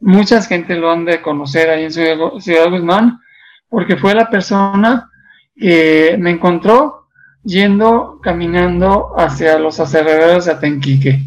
Mucha 0.00 0.42
gente 0.42 0.74
lo 0.74 0.90
han 0.90 1.04
de 1.04 1.22
conocer 1.22 1.70
ahí 1.70 1.84
en 1.84 1.92
Ciudad, 1.92 2.70
Guzmán, 2.70 3.20
porque 3.68 3.96
fue 3.96 4.14
la 4.14 4.28
persona 4.28 5.08
que 5.54 6.16
me 6.18 6.30
encontró 6.30 7.06
yendo 7.44 8.18
caminando 8.20 9.14
hacia 9.16 9.60
los 9.60 9.78
alrededores 9.78 10.46
de 10.46 10.52
Atenquique. 10.52 11.20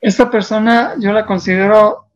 Esta 0.00 0.30
persona 0.30 0.94
yo 0.98 1.12
la 1.12 1.26
considero 1.26 2.06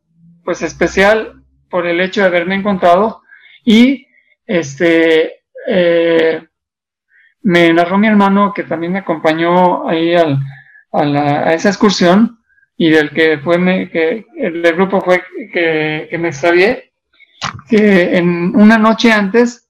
pues 0.43 0.63
especial 0.63 1.43
por 1.69 1.85
el 1.85 2.01
hecho 2.01 2.21
de 2.21 2.27
haberme 2.27 2.55
encontrado 2.55 3.21
y 3.63 4.07
este, 4.47 5.43
eh, 5.67 6.43
me 7.43 7.71
narró 7.71 7.99
mi 7.99 8.07
hermano 8.07 8.51
que 8.51 8.63
también 8.63 8.93
me 8.93 8.99
acompañó 8.99 9.87
ahí 9.87 10.15
a, 10.91 11.53
esa 11.53 11.69
excursión 11.69 12.39
y 12.77 12.89
del 12.89 13.11
que 13.11 13.37
fue 13.39 13.89
que 13.91 14.25
el 14.37 14.61
grupo 14.73 15.01
fue 15.01 15.23
que, 15.53 16.09
me 16.19 16.29
extravié 16.29 16.91
que 17.69 18.17
en 18.17 18.55
una 18.55 18.77
noche 18.77 19.11
antes, 19.11 19.69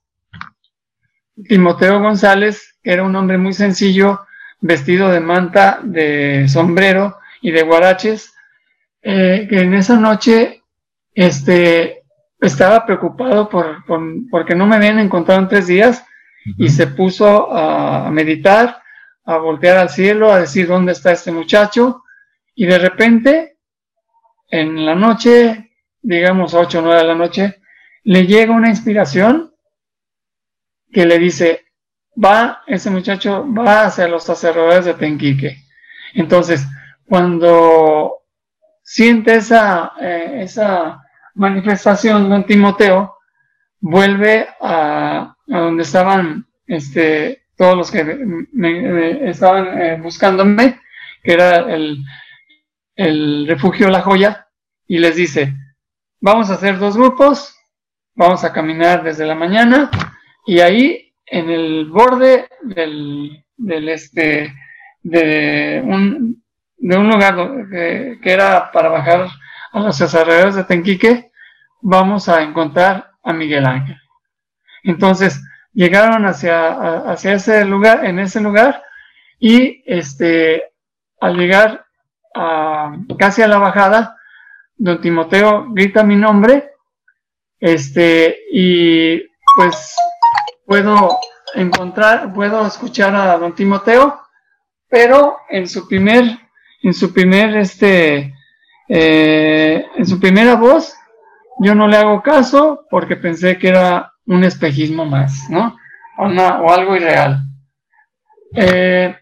Timoteo 1.48 2.00
González, 2.00 2.78
que 2.84 2.92
era 2.92 3.04
un 3.04 3.16
hombre 3.16 3.38
muy 3.38 3.54
sencillo, 3.54 4.22
vestido 4.60 5.10
de 5.10 5.20
manta, 5.20 5.80
de 5.84 6.48
sombrero 6.48 7.18
y 7.42 7.52
de 7.52 7.64
guaraches, 7.64 8.34
eh, 9.02 9.48
que 9.50 9.62
en 9.62 9.74
esa 9.74 9.98
noche 9.98 10.62
este, 11.14 12.04
estaba 12.40 12.86
preocupado 12.86 13.50
por, 13.50 13.84
porque 14.30 14.56
no 14.56 14.68
me 14.68 14.76
habían 14.76 15.00
encontrado 15.00 15.42
en 15.42 15.48
tres 15.48 15.68
días 15.68 16.06
y 16.58 16.70
se 16.70 16.88
puso 16.88 17.52
a 17.56 18.10
meditar, 18.12 18.81
a 19.32 19.38
voltear 19.38 19.78
al 19.78 19.90
cielo, 19.90 20.32
a 20.32 20.40
decir 20.40 20.68
dónde 20.68 20.92
está 20.92 21.12
este 21.12 21.32
muchacho 21.32 22.04
y 22.56 22.66
de 22.66 22.78
repente 22.78 23.58
en 24.50 24.86
la 24.86 24.96
noche, 24.96 25.72
digamos 26.02 26.54
8 26.54 26.80
o 26.80 26.82
9 26.82 27.02
de 27.02 27.08
la 27.08 27.16
noche, 27.16 27.62
le 28.04 28.28
llega 28.28 28.54
una 28.54 28.70
inspiración 28.70 29.54
que 30.92 31.06
le 31.06 31.18
dice, 31.18 31.66
va, 32.24 32.64
ese 32.68 32.90
muchacho 32.90 33.46
va 33.54 33.86
hacia 33.86 34.08
los 34.08 34.24
sacerdotes 34.24 34.86
de 34.86 34.94
Tenquique. 34.94 35.58
Entonces, 36.14 36.68
cuando 37.06 38.24
siente 38.84 39.36
esa, 39.36 39.94
eh, 40.02 40.42
esa 40.44 41.02
manifestación, 41.36 42.30
don 42.30 42.46
Timoteo 42.46 43.16
vuelve 43.80 44.48
a, 44.60 45.36
donde 45.48 45.84
estaban 45.84 46.48
este, 46.68 47.41
todos 47.62 47.78
los 47.78 47.92
que 47.92 48.04
me, 48.04 49.30
estaban 49.30 49.80
eh, 49.80 50.00
buscándome, 50.02 50.80
que 51.22 51.34
era 51.34 51.72
el, 51.72 52.04
el 52.96 53.46
refugio 53.48 53.88
La 53.88 54.02
Joya, 54.02 54.48
y 54.88 54.98
les 54.98 55.16
dice, 55.16 55.54
vamos 56.20 56.50
a 56.50 56.56
hacer 56.56 56.80
dos 56.80 56.98
grupos, 56.98 57.56
vamos 58.16 58.44
a 58.44 58.52
caminar 58.52 59.04
desde 59.04 59.28
la 59.28 59.36
mañana, 59.36 59.92
y 60.48 60.60
ahí 60.60 61.14
en 61.28 61.52
el 61.52 61.86
borde 61.86 62.50
del, 62.64 63.46
del 63.58 63.90
este, 63.90 64.52
de 65.04 65.84
un, 65.86 66.44
de 66.78 66.98
un 66.98 67.10
lugar 67.12 67.36
que, 67.70 68.18
que 68.24 68.32
era 68.32 68.72
para 68.72 68.90
bajar 68.90 69.28
a 69.72 69.80
los 69.80 70.16
alrededores 70.16 70.56
de 70.56 70.64
Tenquique, 70.64 71.32
vamos 71.80 72.28
a 72.28 72.42
encontrar 72.42 73.12
a 73.22 73.32
Miguel 73.34 73.68
Ángel. 73.68 73.98
Entonces, 74.82 75.40
llegaron 75.74 76.26
hacia, 76.26 77.02
hacia 77.12 77.34
ese 77.34 77.66
lugar, 77.66 78.06
en 78.06 78.20
ese 78.20 78.42
lugar, 78.42 78.84
y 79.40 79.84
este, 79.86 80.64
al 81.20 81.38
llegar 81.38 81.86
a, 82.36 82.96
casi 83.18 83.42
a 83.42 83.48
la 83.48 83.58
bajada, 83.58 84.18
don 84.76 85.02
Timoteo 85.02 85.68
grita 85.70 86.04
mi 86.04 86.16
nombre, 86.16 86.72
este, 87.60 88.38
y 88.52 89.22
pues 89.56 89.96
puedo 90.66 91.20
encontrar, 91.56 92.34
puedo 92.34 92.66
escuchar 92.66 93.16
a 93.16 93.38
don 93.38 93.54
Timoteo, 93.56 94.22
pero 94.90 95.38
en 95.50 95.68
su 95.68 95.88
primer, 95.88 96.24
en 96.84 96.94
su 96.94 97.14
primer, 97.14 97.56
este, 97.58 98.34
eh, 98.90 99.86
en 99.96 100.06
su 100.06 100.20
primera 100.20 100.56
voz, 100.56 100.96
yo 101.60 101.76
no 101.76 101.88
le 101.88 101.98
hago 101.98 102.22
caso 102.22 102.86
porque 102.90 103.16
pensé 103.16 103.58
que 103.58 103.70
era 103.70 104.11
un 104.32 104.44
espejismo 104.44 105.06
más, 105.06 105.50
¿no? 105.50 105.78
O, 106.18 106.26
o 106.26 106.72
algo 106.72 106.96
irreal. 106.96 107.44
Eh, 108.56 109.16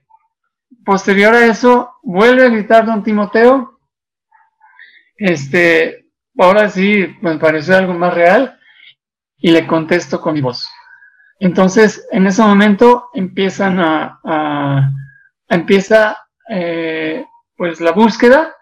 posterior 0.86 1.34
a 1.34 1.46
eso, 1.46 1.96
vuelve 2.04 2.46
a 2.46 2.50
gritar 2.50 2.86
don 2.86 3.04
Timoteo. 3.04 3.80
Este, 5.16 6.06
ahora 6.38 6.70
sí 6.70 7.16
me 7.22 7.38
pareció 7.38 7.78
algo 7.78 7.94
más 7.94 8.13
real 8.13 8.60
y 9.38 9.51
le 9.51 9.68
contesto 9.68 10.22
con 10.22 10.34
mi 10.34 10.42
voz. 10.42 10.70
Entonces, 11.39 12.08
en 12.12 12.28
ese 12.28 12.42
momento 12.42 13.10
empiezan 13.13 13.80
a, 13.80 14.91
empieza 15.48 16.17
eh, 16.50 17.26
pues 17.56 17.80
la 17.82 17.91
búsqueda 17.91 18.54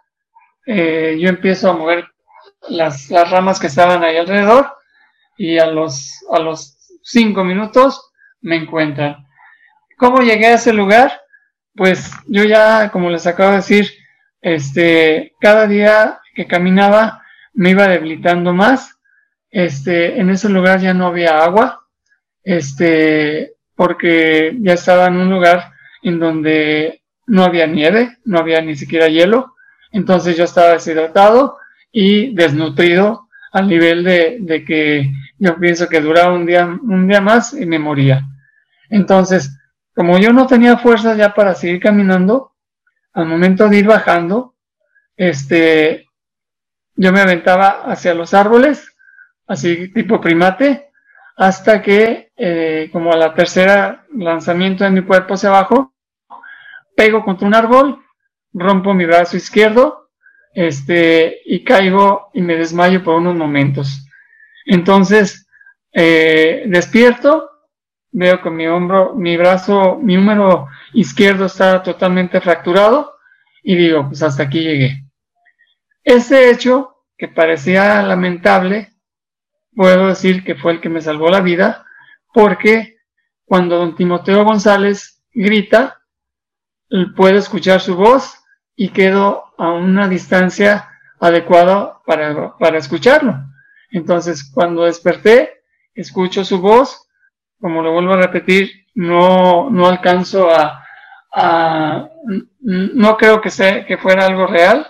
eh, 0.66 1.18
yo 1.20 1.30
empiezo 1.30 1.70
a 1.70 1.74
mover 1.74 2.06
las, 2.70 3.10
ramas 3.10 3.60
que 3.60 3.68
estaban 3.68 4.04
ahí 4.04 4.18
alrededor 4.18 4.68
y 5.38 5.58
a 5.60 5.68
los, 5.68 6.12
a 6.32 6.40
los 6.40 6.78
cinco 7.04 7.44
minutos 7.44 8.12
me 8.42 8.56
encuentran. 8.56 9.28
¿Cómo 9.98 10.22
llegué 10.22 10.48
a 10.48 10.54
ese 10.56 10.74
lugar? 10.74 11.22
Pues 11.76 12.12
yo 12.28 12.44
ya, 12.44 12.92
como 12.92 13.10
les 13.10 13.28
acabo 13.28 13.52
de 13.52 13.58
decir, 13.58 13.92
este, 14.42 15.34
cada 15.40 15.68
día 15.68 16.20
que 16.36 16.48
caminaba 16.48 17.22
me 17.54 17.72
iba 17.72 17.88
debilitando 17.88 18.54
más. 18.54 18.98
Este, 19.50 20.20
en 20.20 20.30
ese 20.30 20.50
lugar 20.50 20.80
ya 20.80 20.94
no 20.94 21.08
había 21.08 21.44
agua, 21.44 21.88
este, 22.44 23.54
porque 23.76 24.56
ya 24.60 24.74
estaba 24.74 25.08
en 25.08 25.18
un 25.18 25.30
lugar 25.30 25.72
en 26.04 26.20
donde 26.20 27.02
no 27.26 27.44
había 27.44 27.68
nieve, 27.68 28.18
no 28.26 28.40
había 28.40 28.62
ni 28.62 28.76
siquiera 28.76 29.08
hielo. 29.08 29.56
Entonces 29.92 30.38
yo 30.38 30.44
estaba 30.44 30.74
deshidratado 30.74 31.58
y 31.92 32.34
desnutrido 32.36 33.28
al 33.52 33.68
nivel 33.68 34.04
de, 34.04 34.64
que 34.66 35.12
yo 35.40 35.58
pienso 35.60 35.88
que 35.88 36.02
duraba 36.02 36.34
un 36.34 36.46
día, 36.46 36.66
un 36.66 37.08
día 37.08 37.22
más 37.22 37.54
y 37.54 37.66
me 37.66 37.80
moría. 37.80 38.22
Entonces, 38.90 39.58
como 39.96 40.18
yo 40.18 40.32
no 40.34 40.48
tenía 40.48 40.78
fuerzas 40.78 41.18
ya 41.18 41.34
para 41.34 41.56
seguir 41.56 41.80
caminando, 41.80 42.54
al 43.14 43.26
momento 43.26 43.68
de 43.68 43.78
ir 43.78 43.88
bajando, 43.88 44.56
este, 45.16 46.08
yo 46.96 47.12
me 47.12 47.22
aventaba 47.22 47.84
hacia 47.92 48.14
los 48.14 48.34
árboles, 48.34 48.96
así 49.48 49.92
tipo 49.94 50.22
primate, 50.22 50.92
hasta 51.36 51.82
que, 51.82 52.32
eh, 52.36 52.90
como 52.92 53.14
a 53.14 53.18
la 53.18 53.34
tercera 53.34 54.06
lanzamiento 54.16 54.84
de 54.84 54.92
mi 54.92 55.04
cuerpo 55.04 55.36
hacia 55.36 55.50
abajo, 55.50 55.94
pego 56.96 57.24
contra 57.24 57.48
un 57.48 57.54
árbol 57.54 58.04
rompo 58.54 58.94
mi 58.94 59.06
brazo 59.06 59.38
izquierdo 59.38 60.10
este, 60.54 61.42
y 61.46 61.64
caigo 61.64 62.30
y 62.34 62.42
me 62.42 62.56
desmayo 62.56 63.04
por 63.04 63.16
unos 63.16 63.36
momentos. 63.36 64.07
Entonces, 64.68 65.48
eh, 65.92 66.66
despierto, 66.68 67.50
veo 68.12 68.42
que 68.42 68.50
mi 68.50 68.68
hombro, 68.68 69.16
mi 69.16 69.38
brazo, 69.38 69.98
mi 69.98 70.18
húmero 70.18 70.68
izquierdo 70.94 71.46
está 71.46 71.82
totalmente 71.82 72.42
fracturado 72.42 73.14
y 73.64 73.76
digo, 73.76 74.08
pues 74.08 74.22
hasta 74.22 74.44
aquí 74.44 74.62
llegué. 74.62 75.04
Ese 76.04 76.50
hecho, 76.50 77.04
que 77.18 77.28
parecía 77.28 78.04
lamentable, 78.04 78.94
puedo 79.76 80.08
decir 80.08 80.44
que 80.44 80.56
fue 80.56 80.74
el 80.74 80.82
que 80.82 80.90
me 80.90 81.02
salvó 81.02 81.30
la 81.30 81.42
vida, 81.42 81.86
porque 82.34 82.98
cuando 83.46 83.78
don 83.78 83.96
Timoteo 83.96 84.44
González 84.44 85.24
grita, 85.34 86.02
puedo 87.16 87.38
escuchar 87.38 87.82
su 87.82 87.96
voz 87.96 88.44
y 88.76 88.90
quedo 88.90 89.46
a 89.58 89.72
una 89.72 90.08
distancia 90.08 90.90
adecuada 91.20 92.00
para, 92.06 92.78
escucharlo. 92.78 93.36
Entonces, 93.92 94.50
cuando 94.54 94.84
desperté, 94.84 95.62
escucho 95.94 96.44
su 96.44 96.60
voz, 96.60 97.08
como 97.60 97.82
lo 97.82 97.94
vuelvo 97.94 98.14
a 98.14 98.22
repetir, 98.22 98.88
no, 98.94 99.70
no 99.70 99.88
alcanzo 99.88 100.50
a, 100.52 100.84
no 102.62 103.18
creo 103.18 103.42
que, 103.42 103.50
sea, 103.50 103.86
que 103.86 103.98
fuera 103.98 104.26
algo 104.26 104.48
real. 104.48 104.88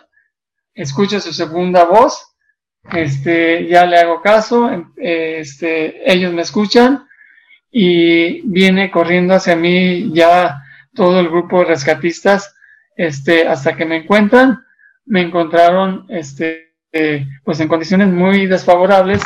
Escucho 0.74 1.20
su 1.20 1.34
segunda 1.34 1.86
voz, 1.86 2.36
este, 2.92 3.68
ya 3.68 3.86
le 3.86 3.98
hago 3.98 4.22
caso, 4.22 4.70
este, 4.96 6.12
ellos 6.12 6.34
me 6.34 6.44
escuchan 6.44 7.08
y 7.72 8.42
viene 8.48 8.92
corriendo 8.92 9.34
hacia 9.34 9.56
mí 9.56 10.12
ya 10.14 10.62
todo 10.94 11.20
el 11.20 11.30
grupo 11.30 11.60
de 11.60 11.66
rescatistas 11.66 12.56
este, 12.96 13.48
hasta 13.48 13.76
que 13.76 13.86
me 13.86 13.98
encuentran, 13.98 14.64
me 15.06 15.22
encontraron 15.22 16.06
este, 16.10 16.67
eh, 16.98 17.28
pues 17.44 17.60
en 17.60 17.68
condiciones 17.68 18.10
muy 18.10 18.48
desfavorables 18.48 19.22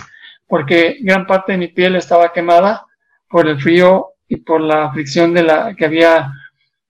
porque 0.47 0.97
gran 1.01 1.25
parte 1.25 1.53
de 1.53 1.57
mi 1.57 1.69
piel 1.69 1.95
estaba 1.95 2.33
quemada 2.33 2.85
por 3.29 3.47
el 3.47 3.61
frío 3.61 4.09
y 4.27 4.37
por 4.37 4.59
la 4.59 4.91
fricción 4.91 5.33
de 5.33 5.43
la 5.43 5.73
que 5.75 5.85
había 5.85 6.33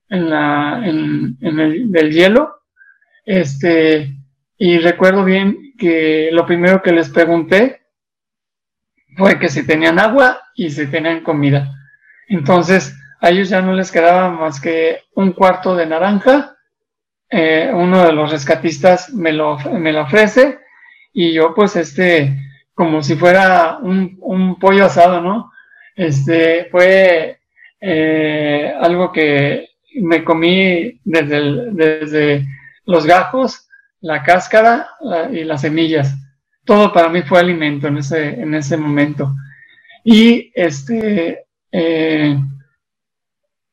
en, 0.08 0.28
la, 0.28 0.82
en, 0.84 1.36
el 1.40 1.92
del 1.92 2.10
hielo. 2.10 2.62
Este, 3.24 4.12
y 4.58 4.78
recuerdo 4.78 5.24
bien 5.24 5.74
que 5.78 6.30
lo 6.32 6.44
primero 6.44 6.82
que 6.82 6.92
les 6.92 7.08
pregunté 7.10 7.82
fue 9.16 9.38
que 9.38 9.48
si 9.48 9.64
tenían 9.64 10.00
agua 10.00 10.40
y 10.56 10.70
si 10.70 10.86
tenían 10.86 11.22
comida. 11.22 11.72
Entonces, 12.26 12.96
a 13.20 13.30
ellos 13.30 13.48
ya 13.48 13.62
no 13.62 13.72
les 13.74 13.92
quedaba 13.92 14.30
más 14.30 14.60
que 14.60 15.02
un 15.14 15.32
cuarto 15.32 15.76
de 15.76 15.86
naranja 15.86 16.56
eh, 17.34 17.70
uno 17.72 18.04
de 18.04 18.12
los 18.12 18.30
rescatistas 18.30 19.10
me 19.14 19.32
lo, 19.32 19.56
me 19.70 19.90
lo 19.90 20.02
ofrece 20.02 20.58
y 21.12 21.32
yo 21.32 21.54
pues 21.54 21.76
este, 21.76 22.36
como 22.74 23.02
si 23.02 23.16
fuera 23.16 23.78
un, 23.78 24.58
pollo 24.58 24.86
asado, 24.86 25.20
¿no? 25.20 25.52
Este 25.94 26.66
fue 26.70 27.38
eh, 27.80 28.74
algo 28.80 29.12
que 29.12 29.68
me 30.00 30.24
comí 30.24 31.00
desde, 31.04 31.72
desde 31.72 32.46
los 32.86 33.06
gajos, 33.06 33.68
la 34.00 34.22
cáscara 34.22 34.88
y 35.32 35.44
las 35.44 35.60
semillas. 35.60 36.14
todo 36.64 36.92
para 36.92 37.08
mí 37.08 37.22
fue 37.22 37.40
alimento 37.40 37.88
en 37.88 37.98
ese, 37.98 38.40
en 38.40 38.54
ese 38.54 38.76
momento. 38.76 39.34
Y 40.04 40.50
este, 40.54 41.46
eh, 41.70 42.38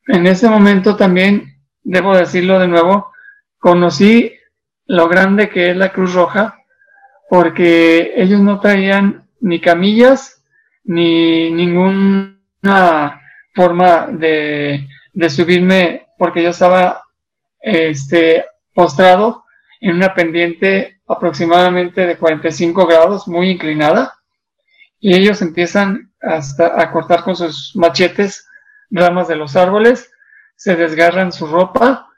en 0.06 0.26
ese 0.26 0.48
momento 0.48 0.96
también, 0.96 1.56
debo 1.82 2.16
decirlo 2.16 2.58
de 2.58 2.68
nuevo, 2.68 3.12
conocí 3.58 4.32
lo 4.86 5.08
grande 5.08 5.48
que 5.48 5.70
es 5.70 5.76
la 5.76 5.92
Cruz 5.92 6.14
Roja, 6.14 6.59
porque 7.30 8.12
ellos 8.16 8.40
no 8.40 8.58
traían 8.58 9.24
ni 9.40 9.60
camillas, 9.60 10.42
ni 10.82 11.48
ninguna 11.52 13.20
forma 13.54 14.08
de, 14.08 14.88
de 15.12 15.30
subirme, 15.30 16.08
porque 16.18 16.42
yo 16.42 16.50
estaba 16.50 17.04
este, 17.60 18.46
postrado 18.74 19.44
en 19.80 19.94
una 19.94 20.12
pendiente 20.12 21.00
aproximadamente 21.06 22.04
de 22.04 22.16
45 22.16 22.84
grados, 22.88 23.28
muy 23.28 23.50
inclinada, 23.50 24.12
y 24.98 25.14
ellos 25.14 25.40
empiezan 25.40 26.10
hasta 26.20 26.82
a 26.82 26.90
cortar 26.90 27.22
con 27.22 27.36
sus 27.36 27.76
machetes 27.76 28.44
ramas 28.90 29.28
de 29.28 29.36
los 29.36 29.54
árboles, 29.54 30.10
se 30.56 30.74
desgarran 30.74 31.30
su 31.30 31.46
ropa, 31.46 32.08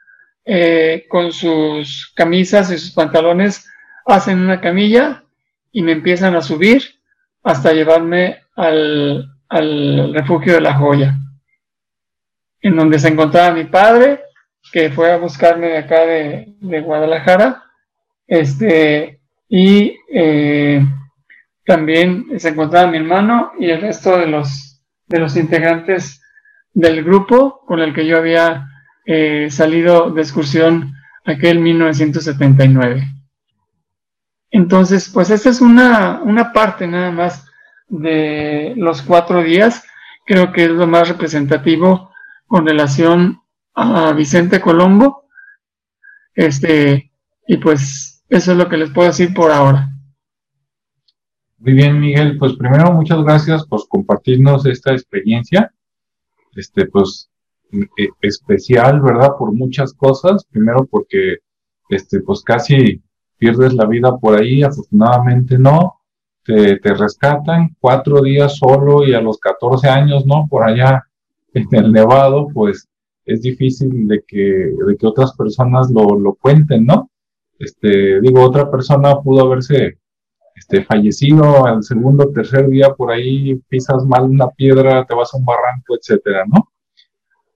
eh, 0.46 1.04
con 1.10 1.32
sus 1.32 2.10
camisas 2.16 2.70
y 2.70 2.78
sus 2.78 2.92
pantalones 2.92 3.66
hacen 4.06 4.38
una 4.40 4.60
camilla 4.60 5.24
y 5.70 5.82
me 5.82 5.92
empiezan 5.92 6.34
a 6.34 6.42
subir 6.42 6.82
hasta 7.42 7.72
llevarme 7.72 8.40
al, 8.56 9.28
refugio 10.14 10.54
de 10.54 10.60
la 10.60 10.74
joya, 10.74 11.14
en 12.60 12.76
donde 12.76 12.98
se 12.98 13.08
encontraba 13.08 13.54
mi 13.54 13.64
padre, 13.64 14.20
que 14.72 14.90
fue 14.90 15.12
a 15.12 15.18
buscarme 15.18 15.68
de 15.68 15.78
acá 15.78 16.06
de, 16.06 16.80
Guadalajara, 16.80 17.62
este, 18.26 19.20
y 19.48 19.94
eh, 20.12 20.82
también 21.66 22.38
se 22.38 22.50
encontraba 22.50 22.90
mi 22.90 22.98
hermano 22.98 23.52
y 23.58 23.70
el 23.70 23.80
resto 23.80 24.16
de 24.18 24.26
los, 24.26 24.80
de 25.06 25.18
los 25.18 25.36
integrantes 25.36 26.22
del 26.72 27.04
grupo 27.04 27.60
con 27.66 27.80
el 27.80 27.94
que 27.94 28.06
yo 28.06 28.16
había 28.16 28.68
eh, 29.04 29.48
salido 29.50 30.10
de 30.10 30.22
excursión 30.22 30.94
aquel 31.24 31.58
1979. 31.58 33.04
Entonces, 34.52 35.08
pues 35.08 35.30
esta 35.30 35.48
es 35.48 35.62
una, 35.62 36.20
una 36.22 36.52
parte 36.52 36.86
nada 36.86 37.10
más 37.10 37.46
de 37.88 38.74
los 38.76 39.00
cuatro 39.00 39.42
días. 39.42 39.82
Creo 40.26 40.52
que 40.52 40.64
es 40.64 40.70
lo 40.70 40.86
más 40.86 41.08
representativo 41.08 42.10
con 42.46 42.66
relación 42.66 43.40
a 43.74 44.12
Vicente 44.12 44.60
Colombo. 44.60 45.24
Este, 46.34 47.10
y 47.46 47.56
pues 47.56 48.24
eso 48.28 48.52
es 48.52 48.58
lo 48.58 48.68
que 48.68 48.76
les 48.76 48.90
puedo 48.90 49.08
decir 49.08 49.32
por 49.32 49.50
ahora. 49.50 49.88
Muy 51.56 51.72
bien, 51.72 51.98
Miguel. 51.98 52.36
Pues 52.38 52.52
primero, 52.52 52.92
muchas 52.92 53.22
gracias 53.22 53.66
por 53.66 53.88
compartirnos 53.88 54.66
esta 54.66 54.92
experiencia. 54.92 55.72
Este, 56.54 56.84
pues, 56.86 57.30
e, 57.72 58.08
especial, 58.20 59.00
¿verdad? 59.00 59.30
Por 59.38 59.52
muchas 59.52 59.94
cosas. 59.94 60.44
Primero 60.44 60.84
porque, 60.84 61.38
este, 61.88 62.20
pues 62.20 62.42
casi 62.42 63.02
pierdes 63.42 63.74
la 63.74 63.86
vida 63.86 64.16
por 64.16 64.40
ahí. 64.40 64.62
Afortunadamente 64.62 65.58
no. 65.58 65.98
Te, 66.44 66.78
te 66.78 66.94
rescatan 66.94 67.76
cuatro 67.80 68.20
días 68.22 68.56
solo 68.56 69.06
y 69.06 69.14
a 69.14 69.20
los 69.20 69.38
14 69.38 69.88
años, 69.88 70.26
¿no? 70.26 70.46
Por 70.48 70.62
allá 70.62 71.02
en 71.54 71.66
el 71.72 71.92
Nevado, 71.92 72.48
pues 72.54 72.88
es 73.24 73.42
difícil 73.42 74.06
de 74.06 74.22
que, 74.26 74.72
de 74.86 74.96
que 74.96 75.06
otras 75.06 75.32
personas 75.36 75.90
lo, 75.90 76.18
lo 76.18 76.34
cuenten, 76.34 76.86
¿no? 76.86 77.10
Este, 77.58 78.20
digo, 78.20 78.42
otra 78.42 78.70
persona 78.70 79.20
pudo 79.20 79.46
haberse 79.46 79.98
este, 80.54 80.84
fallecido 80.84 81.66
al 81.66 81.82
segundo 81.82 82.24
o 82.24 82.32
tercer 82.32 82.68
día 82.68 82.90
por 82.94 83.10
ahí, 83.10 83.56
pisas 83.68 84.04
mal 84.04 84.24
una 84.24 84.48
piedra, 84.48 85.04
te 85.04 85.14
vas 85.14 85.32
a 85.32 85.36
un 85.36 85.44
barranco, 85.44 85.96
etcétera, 85.96 86.44
¿no? 86.46 86.72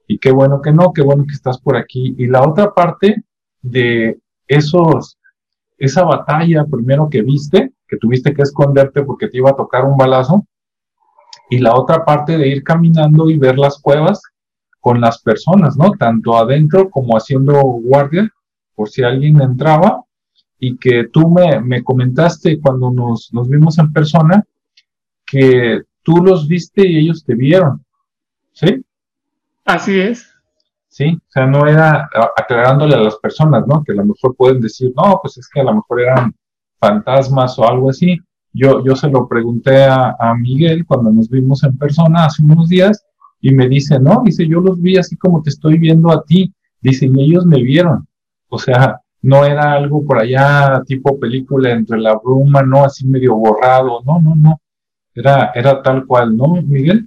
Y 0.08 0.18
qué 0.18 0.30
bueno 0.30 0.60
que 0.62 0.72
no, 0.72 0.92
qué 0.92 1.02
bueno 1.02 1.24
que 1.26 1.34
estás 1.34 1.58
por 1.60 1.76
aquí. 1.76 2.14
Y 2.18 2.26
la 2.26 2.42
otra 2.42 2.72
parte 2.72 3.24
de 3.62 4.18
esos, 4.46 5.15
esa 5.78 6.04
batalla 6.04 6.64
primero 6.64 7.08
que 7.10 7.22
viste, 7.22 7.72
que 7.86 7.96
tuviste 7.96 8.34
que 8.34 8.42
esconderte 8.42 9.02
porque 9.02 9.28
te 9.28 9.38
iba 9.38 9.50
a 9.50 9.56
tocar 9.56 9.84
un 9.84 9.96
balazo, 9.96 10.46
y 11.48 11.58
la 11.58 11.74
otra 11.74 12.04
parte 12.04 12.36
de 12.36 12.48
ir 12.48 12.64
caminando 12.64 13.30
y 13.30 13.38
ver 13.38 13.58
las 13.58 13.78
cuevas 13.78 14.20
con 14.80 15.00
las 15.00 15.20
personas, 15.22 15.76
¿no? 15.76 15.92
Tanto 15.92 16.36
adentro 16.36 16.90
como 16.90 17.16
haciendo 17.16 17.60
guardia, 17.60 18.30
por 18.74 18.88
si 18.88 19.02
alguien 19.02 19.40
entraba, 19.40 20.02
y 20.58 20.76
que 20.76 21.08
tú 21.12 21.28
me, 21.28 21.60
me 21.60 21.82
comentaste 21.82 22.60
cuando 22.60 22.90
nos, 22.90 23.32
nos, 23.32 23.48
vimos 23.48 23.78
en 23.78 23.92
persona 23.92 24.44
que 25.26 25.82
tú 26.02 26.16
los 26.16 26.48
viste 26.48 26.86
y 26.86 26.98
ellos 26.98 27.24
te 27.24 27.34
vieron, 27.34 27.84
¿sí? 28.52 28.84
Así 29.64 29.98
es. 29.98 30.35
Sí, 30.96 31.14
o 31.14 31.30
sea, 31.30 31.44
no 31.44 31.66
era 31.66 32.08
aclarándole 32.38 32.94
a 32.94 33.00
las 33.00 33.16
personas, 33.16 33.66
¿no? 33.66 33.84
Que 33.84 33.92
a 33.92 33.96
lo 33.96 34.06
mejor 34.06 34.34
pueden 34.34 34.62
decir, 34.62 34.94
no, 34.96 35.18
pues 35.20 35.36
es 35.36 35.46
que 35.46 35.60
a 35.60 35.64
lo 35.64 35.74
mejor 35.74 36.00
eran 36.00 36.34
fantasmas 36.80 37.58
o 37.58 37.68
algo 37.68 37.90
así. 37.90 38.18
Yo, 38.50 38.82
yo 38.82 38.96
se 38.96 39.10
lo 39.10 39.28
pregunté 39.28 39.84
a, 39.84 40.16
Miguel 40.40 40.86
cuando 40.86 41.12
nos 41.12 41.28
vimos 41.28 41.62
en 41.64 41.76
persona 41.76 42.24
hace 42.24 42.42
unos 42.42 42.70
días 42.70 43.04
y 43.42 43.52
me 43.52 43.68
dice, 43.68 44.00
no, 44.00 44.22
dice, 44.24 44.48
yo 44.48 44.62
los 44.62 44.80
vi 44.80 44.96
así 44.96 45.18
como 45.18 45.42
te 45.42 45.50
estoy 45.50 45.76
viendo 45.76 46.10
a 46.10 46.24
ti. 46.24 46.50
Dice, 46.80 47.10
y 47.14 47.24
ellos 47.24 47.44
me 47.44 47.62
vieron. 47.62 48.08
O 48.48 48.58
sea, 48.58 48.98
no 49.20 49.44
era 49.44 49.74
algo 49.74 50.02
por 50.02 50.18
allá 50.18 50.82
tipo 50.86 51.20
película 51.20 51.72
entre 51.72 51.98
la 51.98 52.14
bruma, 52.14 52.62
no 52.62 52.84
así 52.84 53.06
medio 53.06 53.34
borrado, 53.34 54.00
no, 54.06 54.18
no, 54.18 54.34
no, 54.34 54.60
era, 55.14 55.52
era 55.54 55.82
tal 55.82 56.06
cual, 56.06 56.34
¿no, 56.34 56.62
Miguel? 56.62 57.06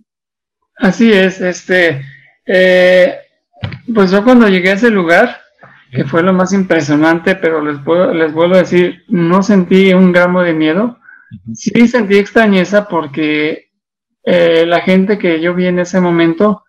Así 0.77 1.11
es, 1.11 1.41
este, 1.41 2.03
eh, 2.45 3.15
pues 3.93 4.11
yo 4.11 4.23
cuando 4.23 4.47
llegué 4.47 4.71
a 4.71 4.73
ese 4.73 4.89
lugar, 4.89 5.37
que 5.91 6.05
fue 6.05 6.21
lo 6.21 6.33
más 6.33 6.53
impresionante, 6.53 7.35
pero 7.35 7.63
les, 7.63 7.79
puedo, 7.79 8.13
les 8.13 8.31
vuelvo 8.33 8.55
a 8.55 8.59
decir, 8.59 9.03
no 9.07 9.41
sentí 9.41 9.93
un 9.93 10.11
gramo 10.11 10.41
de 10.41 10.53
miedo, 10.53 10.99
sí 11.53 11.87
sentí 11.87 12.17
extrañeza 12.17 12.87
porque 12.87 13.71
eh, 14.23 14.65
la 14.67 14.81
gente 14.81 15.17
que 15.17 15.41
yo 15.41 15.53
vi 15.55 15.65
en 15.65 15.79
ese 15.79 15.99
momento, 15.99 16.63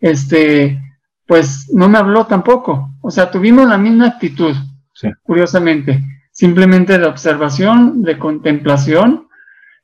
este, 0.00 0.80
pues 1.26 1.70
no 1.72 1.88
me 1.88 1.98
habló 1.98 2.26
tampoco, 2.26 2.90
o 3.00 3.10
sea, 3.10 3.30
tuvimos 3.30 3.68
la 3.68 3.78
misma 3.78 4.08
actitud, 4.08 4.54
curiosamente, 5.22 6.02
simplemente 6.30 6.98
de 6.98 7.06
observación, 7.06 8.02
de 8.02 8.18
contemplación, 8.18 9.28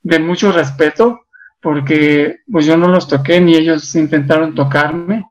de 0.02 0.18
mucho 0.18 0.52
respeto, 0.52 1.20
porque 1.60 2.40
pues 2.50 2.66
yo 2.66 2.76
no 2.76 2.88
los 2.88 3.08
toqué 3.08 3.40
ni 3.40 3.54
ellos 3.54 3.94
intentaron 3.94 4.54
tocarme, 4.54 5.24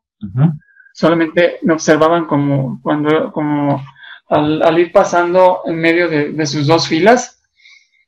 solamente 1.01 1.57
me 1.63 1.73
observaban 1.73 2.25
como 2.25 2.79
cuando, 2.83 3.31
como 3.31 3.83
al, 4.29 4.77
ir 4.77 4.91
pasando 4.91 5.61
en 5.65 5.81
medio 5.81 6.07
de, 6.07 6.45
sus 6.45 6.67
dos 6.67 6.87
filas, 6.87 7.41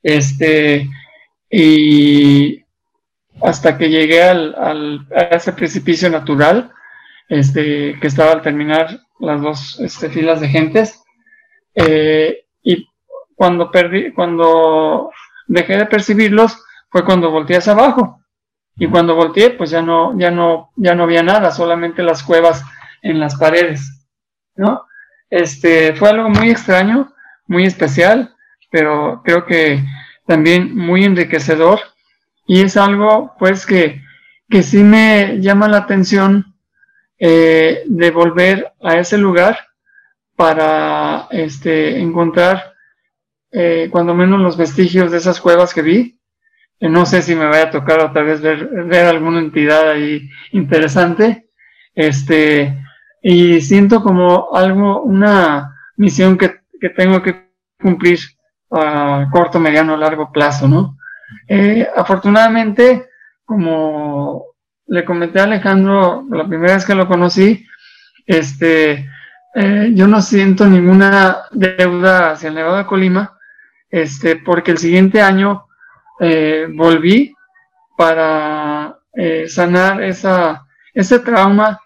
este, 0.03 0.87
y 1.49 2.63
hasta 3.41 3.79
que 3.79 3.89
llegué 3.89 4.21
al, 4.21 5.07
a 5.15 5.21
ese 5.35 5.53
precipicio 5.53 6.07
natural, 6.11 6.71
este, 7.29 7.97
que 7.99 8.07
estaba 8.07 8.31
al 8.31 8.43
terminar 8.43 8.99
las 9.19 9.41
dos 9.41 9.79
este, 9.79 10.09
filas 10.09 10.39
de 10.39 10.49
gentes, 10.49 11.03
eh, 11.73 12.45
y 12.61 12.87
cuando 13.35 13.71
perdí, 13.71 14.11
cuando 14.11 15.09
dejé 15.47 15.77
de 15.77 15.87
percibirlos, 15.87 16.63
fue 16.91 17.03
cuando 17.03 17.31
volteé 17.31 17.57
hacia 17.57 17.73
abajo. 17.73 18.19
Y 18.75 18.87
cuando 18.87 19.15
volteé, 19.15 19.49
pues 19.51 19.71
ya 19.71 19.81
no, 19.81 20.17
ya 20.17 20.29
no, 20.29 20.71
ya 20.75 20.93
no 20.93 21.03
había 21.03 21.23
nada, 21.23 21.51
solamente 21.51 22.03
las 22.03 22.21
cuevas 22.21 22.63
en 23.03 23.19
las 23.19 23.35
paredes, 23.35 24.07
¿no? 24.55 24.87
Este, 25.29 25.93
fue 25.95 26.09
algo 26.09 26.29
muy 26.29 26.49
extraño, 26.49 27.13
muy 27.47 27.65
especial, 27.65 28.35
pero 28.71 29.21
creo 29.23 29.45
que 29.45 29.83
también 30.25 30.75
muy 30.75 31.03
enriquecedor. 31.03 31.79
Y 32.47 32.61
es 32.61 32.77
algo, 32.77 33.35
pues, 33.37 33.65
que, 33.65 34.01
que 34.49 34.63
sí 34.63 34.83
me 34.83 35.39
llama 35.39 35.67
la 35.67 35.77
atención 35.77 36.55
eh, 37.19 37.83
de 37.85 38.11
volver 38.11 38.73
a 38.81 38.97
ese 38.97 39.17
lugar 39.17 39.57
para 40.35 41.27
este, 41.31 41.99
encontrar 41.99 42.73
eh, 43.51 43.87
cuando 43.91 44.13
menos 44.15 44.41
los 44.41 44.57
vestigios 44.57 45.11
de 45.11 45.17
esas 45.17 45.39
cuevas 45.39 45.73
que 45.73 45.81
vi. 45.81 46.19
Eh, 46.79 46.89
no 46.89 47.05
sé 47.05 47.21
si 47.21 47.35
me 47.35 47.45
vaya 47.45 47.63
a 47.63 47.71
tocar 47.71 47.99
otra 48.01 48.23
vez 48.23 48.41
ver, 48.41 48.67
ver 48.67 49.05
alguna 49.05 49.39
entidad 49.39 49.91
ahí 49.91 50.29
interesante. 50.51 51.47
Este, 51.95 52.77
y 53.23 53.61
siento 53.61 54.03
como 54.03 54.53
algo, 54.53 55.01
una 55.01 55.75
misión 55.95 56.37
que, 56.37 56.59
que 56.79 56.89
tengo 56.89 57.23
que 57.23 57.47
cumplir 57.81 58.19
a 58.69 59.29
corto, 59.31 59.59
mediano, 59.59 59.95
largo 59.95 60.31
plazo, 60.31 60.67
¿no? 60.67 60.97
Eh, 61.47 61.87
afortunadamente, 61.95 63.07
como 63.45 64.43
le 64.87 65.05
comenté 65.05 65.39
a 65.39 65.43
Alejandro 65.43 66.25
la 66.29 66.45
primera 66.45 66.73
vez 66.73 66.85
que 66.85 66.95
lo 66.95 67.07
conocí, 67.07 67.65
este, 68.25 69.09
eh, 69.55 69.91
yo 69.93 70.07
no 70.07 70.21
siento 70.21 70.67
ninguna 70.67 71.43
deuda 71.51 72.31
hacia 72.31 72.49
el 72.49 72.55
Nevado 72.55 72.77
de 72.77 72.85
Colima, 72.85 73.37
este, 73.89 74.35
porque 74.35 74.71
el 74.71 74.79
siguiente 74.79 75.21
año 75.21 75.67
eh, 76.19 76.67
volví 76.73 77.33
para 77.95 78.97
eh, 79.13 79.47
sanar 79.47 80.03
esa, 80.03 80.65
ese 80.93 81.19
trauma 81.19 81.79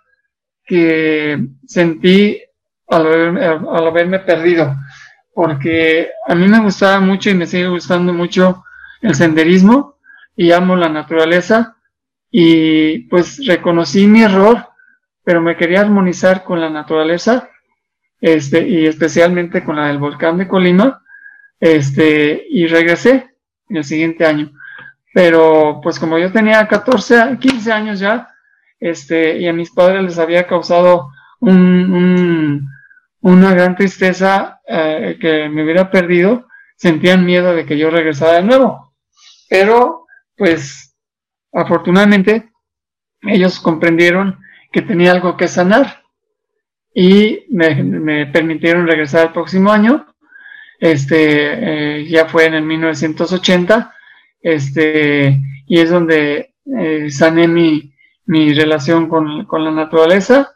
que 0.68 1.48
sentí 1.66 2.42
al, 2.88 3.38
al 3.38 3.88
haberme 3.88 4.20
perdido, 4.20 4.76
porque 5.34 6.10
a 6.28 6.36
mí 6.36 6.48
me 6.48 6.60
gustaba 6.60 7.00
mucho 7.00 7.30
y 7.30 7.34
me 7.34 7.48
sigue 7.48 7.68
gustando 7.68 8.14
mucho 8.14 8.64
el 9.02 9.16
senderismo 9.16 9.98
y 10.36 10.52
amo 10.52 10.76
la 10.76 10.90
naturaleza 10.90 11.78
y 12.30 13.00
pues 13.10 13.46
reconocí 13.46 14.08
mi 14.08 14.24
error, 14.24 14.68
pero 15.24 15.42
me 15.42 15.56
quería 15.56 15.82
armonizar 15.82 16.44
con 16.44 16.62
la 16.62 16.70
naturaleza 16.70 17.50
este, 18.22 18.68
y 18.68 18.86
especialmente 18.86 19.64
con 19.64 19.78
la 19.78 19.88
del 19.88 19.98
volcán 19.98 20.38
de 20.38 20.48
Colima 20.48 21.04
este, 21.60 22.46
y 22.50 22.68
regresé 22.68 23.36
el 23.70 23.84
siguiente 23.84 24.26
año. 24.26 24.52
Pero 25.14 25.80
pues 25.82 26.00
como 26.00 26.18
yo 26.20 26.32
tenía 26.32 26.68
14, 26.68 27.38
15 27.40 27.72
años 27.72 28.00
ya, 28.00 28.30
este, 28.80 29.40
y 29.40 29.48
a 29.48 29.54
mis 29.54 29.72
padres 29.72 30.04
les 30.04 30.20
había 30.20 30.48
causado 30.48 31.10
un, 31.40 32.68
una 33.22 33.54
gran 33.54 33.76
tristeza 33.76 34.62
eh, 34.68 35.18
que 35.20 35.50
me 35.50 35.64
hubiera 35.64 35.92
perdido, 35.92 36.48
sentían 36.76 37.26
miedo 37.26 37.56
de 37.56 37.66
que 37.66 37.78
yo 37.78 37.90
regresara 37.90 38.38
de 38.38 38.44
nuevo. 38.44 38.94
Pero 39.50 40.06
pues 40.36 40.96
afortunadamente 41.54 42.52
ellos 43.22 43.60
comprendieron 43.60 44.40
que 44.72 44.82
tenía 44.82 45.12
algo 45.12 45.38
que 45.38 45.48
sanar 45.48 46.04
y 46.94 47.46
me, 47.50 48.28
permitieron 48.28 48.88
regresar 48.88 49.28
el 49.28 49.34
próximo 49.34 49.72
año 49.72 50.06
este, 50.80 52.00
eh, 52.00 52.06
ya 52.08 52.28
fue 52.28 52.46
en 52.46 52.54
el 52.54 52.64
1980, 52.64 53.94
este, 54.42 55.42
y 55.66 55.80
es 55.80 55.90
donde 55.90 56.54
eh, 56.80 57.10
sané 57.10 57.48
mi, 57.48 57.94
mi 58.28 58.54
relación 58.54 59.10
con, 59.10 59.46
con, 59.46 59.64
la 59.64 59.72
naturaleza. 59.72 60.54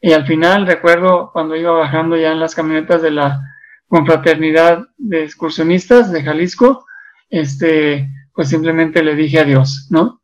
Y 0.00 0.12
al 0.12 0.26
final 0.26 0.66
recuerdo 0.66 1.30
cuando 1.32 1.56
iba 1.56 1.72
bajando 1.72 2.16
ya 2.16 2.32
en 2.32 2.40
las 2.40 2.54
camionetas 2.54 3.00
de 3.00 3.12
la 3.12 3.40
confraternidad 3.86 4.86
de 4.98 5.24
excursionistas 5.24 6.12
de 6.12 6.22
Jalisco, 6.22 6.84
este, 7.30 8.10
pues 8.34 8.48
simplemente 8.48 9.02
le 9.02 9.14
dije 9.14 9.40
adiós, 9.40 9.86
¿no? 9.90 10.20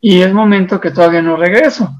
Y 0.00 0.22
es 0.22 0.32
momento 0.32 0.80
que 0.80 0.90
todavía 0.90 1.22
no 1.22 1.36
regreso. 1.36 1.90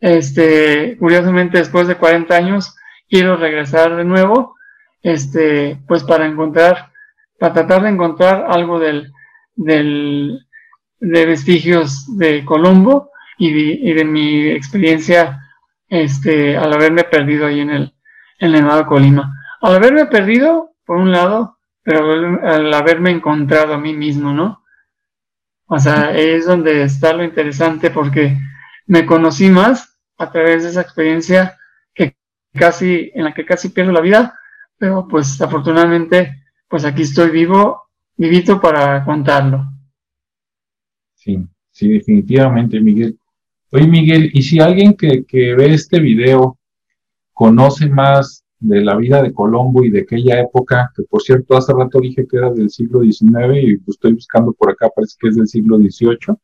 Este, 0.00 0.96
curiosamente 0.98 1.58
después 1.58 1.86
de 1.86 1.96
40 1.96 2.34
años 2.34 2.74
quiero 3.08 3.36
regresar 3.36 3.96
de 3.96 4.04
nuevo 4.04 4.56
este, 5.02 5.78
pues 5.86 6.04
para 6.04 6.26
encontrar, 6.26 6.90
para 7.38 7.52
tratar 7.52 7.82
de 7.82 7.90
encontrar 7.90 8.46
algo 8.48 8.78
del, 8.78 9.12
del 9.54 10.46
de 10.98 11.26
vestigios 11.26 12.16
de 12.18 12.44
Colombo 12.44 13.09
y 13.40 13.94
de, 13.94 14.04
mi 14.04 14.48
experiencia 14.48 15.40
este, 15.88 16.58
al 16.58 16.74
haberme 16.74 17.04
perdido 17.04 17.46
ahí 17.46 17.60
en 17.60 17.70
el, 17.70 17.94
en 18.38 18.54
el 18.54 18.62
Nevado 18.62 18.86
Colima. 18.86 19.32
Al 19.62 19.76
haberme 19.76 20.04
perdido, 20.06 20.74
por 20.84 20.98
un 20.98 21.10
lado, 21.10 21.56
pero 21.82 22.12
al 22.46 22.72
haberme 22.74 23.10
encontrado 23.10 23.72
a 23.72 23.78
mí 23.78 23.94
mismo, 23.94 24.34
¿no? 24.34 24.62
O 25.66 25.78
sea, 25.78 26.14
es 26.14 26.44
donde 26.46 26.82
está 26.82 27.14
lo 27.14 27.24
interesante 27.24 27.90
porque 27.90 28.36
me 28.86 29.06
conocí 29.06 29.48
más 29.48 29.98
a 30.18 30.30
través 30.30 30.64
de 30.64 30.70
esa 30.70 30.82
experiencia 30.82 31.56
que 31.94 32.16
casi, 32.52 33.10
en 33.14 33.24
la 33.24 33.32
que 33.32 33.46
casi 33.46 33.70
pierdo 33.70 33.92
la 33.92 34.02
vida, 34.02 34.38
pero 34.76 35.08
pues 35.08 35.40
afortunadamente, 35.40 36.42
pues 36.68 36.84
aquí 36.84 37.02
estoy 37.02 37.30
vivo, 37.30 37.84
vivito 38.18 38.60
para 38.60 39.02
contarlo. 39.02 39.64
Sí, 41.14 41.38
sí, 41.70 41.88
definitivamente, 41.88 42.80
Miguel. 42.80 43.19
Oye, 43.72 43.86
Miguel, 43.86 44.30
y 44.34 44.42
si 44.42 44.58
alguien 44.58 44.94
que, 44.94 45.24
que 45.24 45.54
ve 45.54 45.74
este 45.74 46.00
video 46.00 46.58
conoce 47.32 47.88
más 47.88 48.44
de 48.58 48.82
la 48.82 48.96
vida 48.96 49.22
de 49.22 49.32
Colombo 49.32 49.84
y 49.84 49.90
de 49.90 50.00
aquella 50.00 50.40
época, 50.40 50.90
que 50.94 51.04
por 51.04 51.22
cierto 51.22 51.56
hace 51.56 51.72
rato 51.72 52.00
dije 52.00 52.26
que 52.26 52.36
era 52.36 52.50
del 52.50 52.68
siglo 52.68 53.00
XIX 53.00 53.56
y 53.62 53.78
estoy 53.86 54.14
buscando 54.14 54.52
por 54.52 54.70
acá, 54.70 54.88
parece 54.94 55.16
que 55.20 55.28
es 55.28 55.36
del 55.36 55.46
siglo 55.46 55.78
XVIII, 55.78 56.36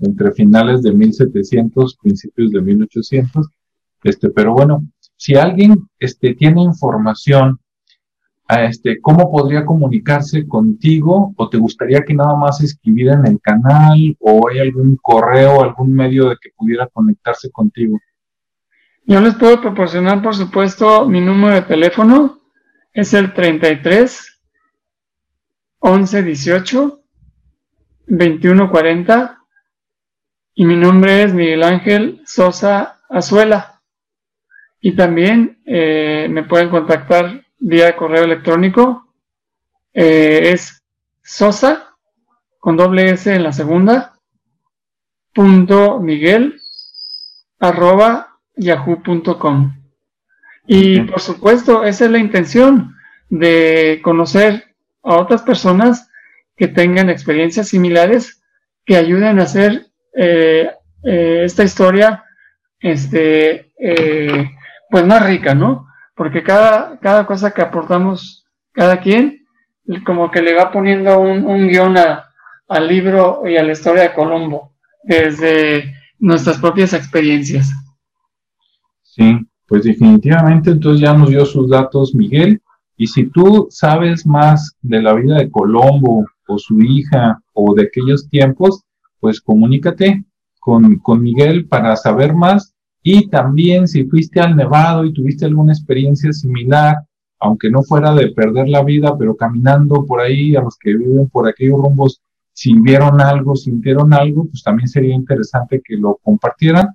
entre 0.00 0.32
finales 0.32 0.82
de 0.82 0.92
1700, 0.92 1.96
principios 2.02 2.50
de 2.50 2.60
1800, 2.60 3.46
este, 4.02 4.30
pero 4.30 4.52
bueno, 4.52 4.84
si 5.16 5.36
alguien 5.36 5.88
este, 6.00 6.34
tiene 6.34 6.62
información 6.62 7.58
este, 8.54 9.00
¿cómo 9.00 9.30
podría 9.30 9.64
comunicarse 9.64 10.46
contigo? 10.46 11.32
¿O 11.36 11.48
te 11.48 11.58
gustaría 11.58 12.02
que 12.02 12.14
nada 12.14 12.34
más 12.36 12.60
escribiera 12.60 13.14
en 13.14 13.26
el 13.26 13.40
canal? 13.40 14.16
¿O 14.20 14.48
hay 14.48 14.58
algún 14.60 14.96
correo, 15.00 15.62
algún 15.62 15.94
medio 15.94 16.28
de 16.28 16.36
que 16.40 16.50
pudiera 16.56 16.86
conectarse 16.88 17.50
contigo? 17.50 18.00
Yo 19.04 19.20
les 19.20 19.34
puedo 19.34 19.60
proporcionar, 19.60 20.22
por 20.22 20.34
supuesto, 20.34 21.06
mi 21.08 21.20
número 21.20 21.54
de 21.54 21.62
teléfono. 21.62 22.40
Es 22.92 23.14
el 23.14 23.32
33 23.32 24.40
11 25.78 26.22
18 26.22 27.02
21 28.06 28.70
40 28.70 29.38
y 30.54 30.66
mi 30.66 30.76
nombre 30.76 31.22
es 31.22 31.32
Miguel 31.32 31.62
Ángel 31.62 32.22
Sosa 32.26 33.00
Azuela. 33.08 33.80
Y 34.80 34.92
también 34.92 35.62
eh, 35.64 36.28
me 36.30 36.42
pueden 36.44 36.68
contactar 36.68 37.41
vía 37.62 37.96
correo 37.96 38.24
electrónico 38.24 39.06
eh, 39.94 40.50
es 40.52 40.82
sosa 41.22 41.94
con 42.58 42.76
doble 42.76 43.10
S 43.10 43.32
en 43.32 43.44
la 43.44 43.52
segunda 43.52 44.14
punto 45.32 46.00
miguel 46.00 46.60
arroba 47.60 48.36
yahoo.com 48.56 49.76
y 50.66 51.02
por 51.02 51.20
supuesto 51.20 51.84
esa 51.84 52.06
es 52.06 52.10
la 52.10 52.18
intención 52.18 52.96
de 53.30 54.00
conocer 54.02 54.74
a 55.04 55.16
otras 55.16 55.42
personas 55.42 56.10
que 56.56 56.66
tengan 56.66 57.10
experiencias 57.10 57.68
similares 57.68 58.42
que 58.84 58.96
ayuden 58.96 59.38
a 59.38 59.44
hacer 59.44 59.86
eh, 60.14 60.68
eh, 61.04 61.42
esta 61.44 61.62
historia 61.62 62.24
este 62.80 63.72
pues 64.90 65.06
más 65.06 65.24
rica 65.24 65.54
no 65.54 65.91
porque 66.22 66.44
cada, 66.44 67.00
cada 67.00 67.26
cosa 67.26 67.50
que 67.50 67.62
aportamos 67.62 68.46
cada 68.70 69.00
quien, 69.00 69.44
como 70.06 70.30
que 70.30 70.40
le 70.40 70.54
va 70.54 70.70
poniendo 70.70 71.18
un, 71.18 71.44
un 71.44 71.66
guion 71.66 71.96
al 71.96 72.86
libro 72.86 73.42
y 73.44 73.56
a 73.56 73.64
la 73.64 73.72
historia 73.72 74.04
de 74.04 74.14
Colombo, 74.14 74.72
desde 75.02 75.92
nuestras 76.20 76.58
propias 76.58 76.92
experiencias. 76.92 77.72
Sí, 79.02 79.36
pues 79.66 79.82
definitivamente 79.82 80.70
entonces 80.70 81.00
ya 81.00 81.12
nos 81.12 81.28
dio 81.28 81.44
sus 81.44 81.68
datos 81.68 82.14
Miguel, 82.14 82.62
y 82.96 83.08
si 83.08 83.24
tú 83.24 83.66
sabes 83.68 84.24
más 84.24 84.76
de 84.80 85.02
la 85.02 85.14
vida 85.14 85.38
de 85.38 85.50
Colombo 85.50 86.24
o 86.46 86.56
su 86.56 86.80
hija 86.82 87.42
o 87.52 87.74
de 87.74 87.82
aquellos 87.82 88.28
tiempos, 88.28 88.84
pues 89.18 89.40
comunícate 89.40 90.24
con, 90.60 91.00
con 91.00 91.20
Miguel 91.20 91.66
para 91.66 91.96
saber 91.96 92.32
más 92.32 92.71
y 93.02 93.28
también 93.28 93.88
si 93.88 94.04
fuiste 94.04 94.40
al 94.40 94.56
Nevado 94.56 95.04
y 95.04 95.12
tuviste 95.12 95.44
alguna 95.44 95.72
experiencia 95.72 96.32
similar, 96.32 96.96
aunque 97.40 97.68
no 97.68 97.82
fuera 97.82 98.14
de 98.14 98.30
perder 98.30 98.68
la 98.68 98.84
vida, 98.84 99.16
pero 99.18 99.36
caminando 99.36 100.06
por 100.06 100.20
ahí, 100.20 100.54
a 100.54 100.60
los 100.60 100.76
que 100.78 100.94
viven 100.94 101.28
por 101.28 101.48
aquellos 101.48 101.80
rumbos, 101.80 102.22
si 102.52 102.78
vieron 102.78 103.20
algo, 103.20 103.56
sintieron 103.56 104.12
algo, 104.12 104.46
pues 104.46 104.62
también 104.62 104.86
sería 104.86 105.14
interesante 105.14 105.82
que 105.84 105.96
lo 105.96 106.18
compartieran 106.22 106.88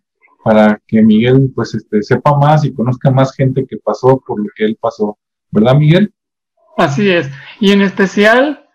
para 0.43 0.79
que 0.87 1.01
Miguel 1.01 1.51
pues 1.53 1.75
este, 1.75 2.01
sepa 2.01 2.37
más 2.37 2.63
y 2.63 2.73
conozca 2.73 3.11
más 3.11 3.33
gente 3.35 3.65
que 3.67 3.77
pasó 3.77 4.21
por 4.25 4.39
lo 4.39 4.49
que 4.55 4.63
él 4.63 4.77
pasó. 4.79 5.17
¿Verdad, 5.51 5.75
Miguel? 5.75 6.13
Así 6.77 7.09
es. 7.09 7.29
Y 7.59 7.71
en 7.71 7.81
especial, 7.81 8.65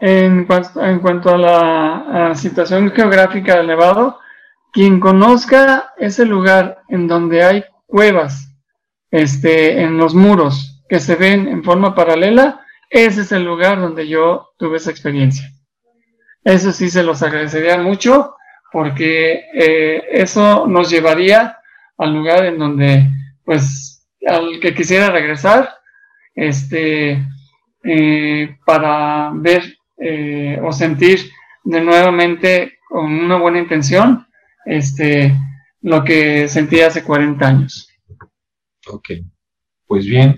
en, 0.00 0.44
cuanto, 0.44 0.84
en 0.84 0.98
cuanto 0.98 1.30
a 1.30 1.38
la 1.38 2.34
situación 2.34 2.90
geográfica 2.90 3.56
del 3.56 3.68
Nevado, 3.68 4.18
quien 4.76 5.00
conozca 5.00 5.94
ese 5.96 6.26
lugar 6.26 6.82
en 6.90 7.08
donde 7.08 7.42
hay 7.42 7.64
cuevas, 7.86 8.54
este, 9.10 9.80
en 9.80 9.96
los 9.96 10.14
muros 10.14 10.84
que 10.86 11.00
se 11.00 11.14
ven 11.14 11.48
en 11.48 11.64
forma 11.64 11.94
paralela, 11.94 12.60
ese 12.90 13.22
es 13.22 13.32
el 13.32 13.42
lugar 13.46 13.80
donde 13.80 14.06
yo 14.06 14.50
tuve 14.58 14.76
esa 14.76 14.90
experiencia. 14.90 15.50
Eso 16.44 16.72
sí 16.72 16.90
se 16.90 17.02
los 17.02 17.22
agradecería 17.22 17.78
mucho 17.78 18.34
porque 18.70 19.46
eh, 19.54 20.04
eso 20.10 20.66
nos 20.66 20.90
llevaría 20.90 21.56
al 21.96 22.12
lugar 22.12 22.44
en 22.44 22.58
donde, 22.58 23.08
pues, 23.46 24.06
al 24.28 24.60
que 24.60 24.74
quisiera 24.74 25.08
regresar, 25.08 25.70
este, 26.34 27.24
eh, 27.82 28.58
para 28.66 29.30
ver 29.32 29.62
eh, 29.96 30.60
o 30.62 30.70
sentir 30.70 31.30
de 31.64 31.80
nuevamente 31.80 32.74
con 32.90 33.06
una 33.06 33.36
buena 33.36 33.58
intención 33.58 34.25
este, 34.66 35.34
lo 35.80 36.04
que 36.04 36.48
sentí 36.48 36.80
hace 36.80 37.02
40 37.02 37.48
años. 37.48 37.88
Ok, 38.88 39.10
pues 39.86 40.04
bien. 40.04 40.36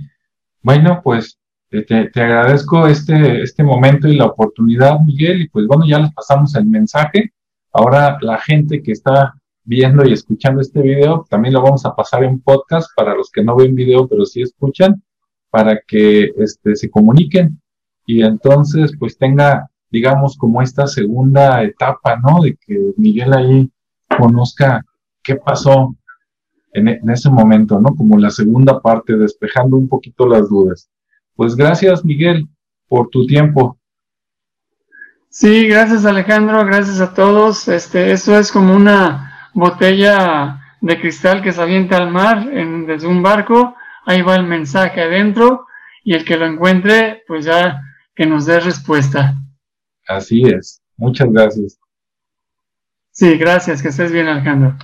Bueno, 0.62 1.00
pues 1.02 1.38
Eh, 1.70 1.82
te, 1.84 2.20
agradezco 2.22 2.86
este, 2.86 3.42
este 3.42 3.62
momento 3.62 4.08
y 4.08 4.16
la 4.16 4.26
oportunidad, 4.26 5.00
Miguel, 5.00 5.42
y 5.42 5.48
pues 5.48 5.66
bueno, 5.66 5.84
ya 5.86 5.98
les 5.98 6.12
pasamos 6.14 6.54
el 6.54 6.64
mensaje. 6.66 7.32
Ahora 7.72 8.16
la 8.22 8.38
gente 8.38 8.82
que 8.82 8.92
está 8.92 9.34
viendo 9.64 10.06
y 10.06 10.12
escuchando 10.14 10.62
este 10.62 10.80
video, 10.80 11.26
también 11.28 11.52
lo 11.54 11.62
vamos 11.62 11.84
a 11.84 11.94
pasar 11.94 12.24
en 12.24 12.40
podcast 12.40 12.88
para 12.96 13.14
los 13.14 13.30
que 13.30 13.44
no 13.44 13.54
ven 13.54 13.74
video, 13.74 14.08
pero 14.08 14.24
sí 14.24 14.40
escuchan, 14.40 15.02
para 15.50 15.78
que 15.86 16.32
este, 16.38 16.74
se 16.74 16.90
comuniquen 16.90 17.60
y 18.06 18.22
entonces 18.22 18.92
pues 18.98 19.18
tenga, 19.18 19.70
digamos, 19.90 20.38
como 20.38 20.62
esta 20.62 20.86
segunda 20.86 21.62
etapa, 21.62 22.16
¿no? 22.16 22.40
De 22.42 22.56
que 22.56 22.94
Miguel 22.96 23.34
ahí 23.34 23.70
conozca 24.18 24.84
qué 25.22 25.36
pasó 25.36 25.94
en, 26.72 26.88
en 26.88 27.10
ese 27.10 27.30
momento, 27.30 27.80
¿no? 27.80 27.94
Como 27.94 28.18
la 28.18 28.30
segunda 28.30 28.80
parte, 28.80 29.16
despejando 29.16 29.76
un 29.76 29.88
poquito 29.88 30.26
las 30.26 30.48
dudas. 30.48 30.90
Pues 31.34 31.54
gracias, 31.54 32.04
Miguel, 32.04 32.48
por 32.88 33.08
tu 33.10 33.26
tiempo. 33.26 33.78
Sí, 35.30 35.68
gracias 35.68 36.04
Alejandro, 36.04 36.64
gracias 36.64 37.00
a 37.00 37.14
todos. 37.14 37.68
Este, 37.68 38.12
eso 38.12 38.36
es 38.38 38.50
como 38.50 38.74
una 38.74 39.50
botella 39.54 40.60
de 40.80 41.00
cristal 41.00 41.42
que 41.42 41.52
se 41.52 41.60
avienta 41.60 41.96
al 41.96 42.10
mar 42.10 42.48
en, 42.52 42.86
desde 42.86 43.06
un 43.06 43.22
barco. 43.22 43.76
Ahí 44.06 44.22
va 44.22 44.36
el 44.36 44.44
mensaje 44.44 45.02
adentro 45.02 45.66
y 46.02 46.14
el 46.14 46.24
que 46.24 46.38
lo 46.38 46.46
encuentre, 46.46 47.22
pues 47.26 47.44
ya 47.44 47.82
que 48.14 48.26
nos 48.26 48.46
dé 48.46 48.58
respuesta. 48.58 49.36
Así 50.08 50.42
es. 50.42 50.82
Muchas 50.96 51.30
gracias. 51.30 51.78
Sí, 53.18 53.36
gracias. 53.36 53.82
Que 53.82 53.88
estés 53.88 54.12
bien, 54.12 54.28
Alejandro. 54.28 54.76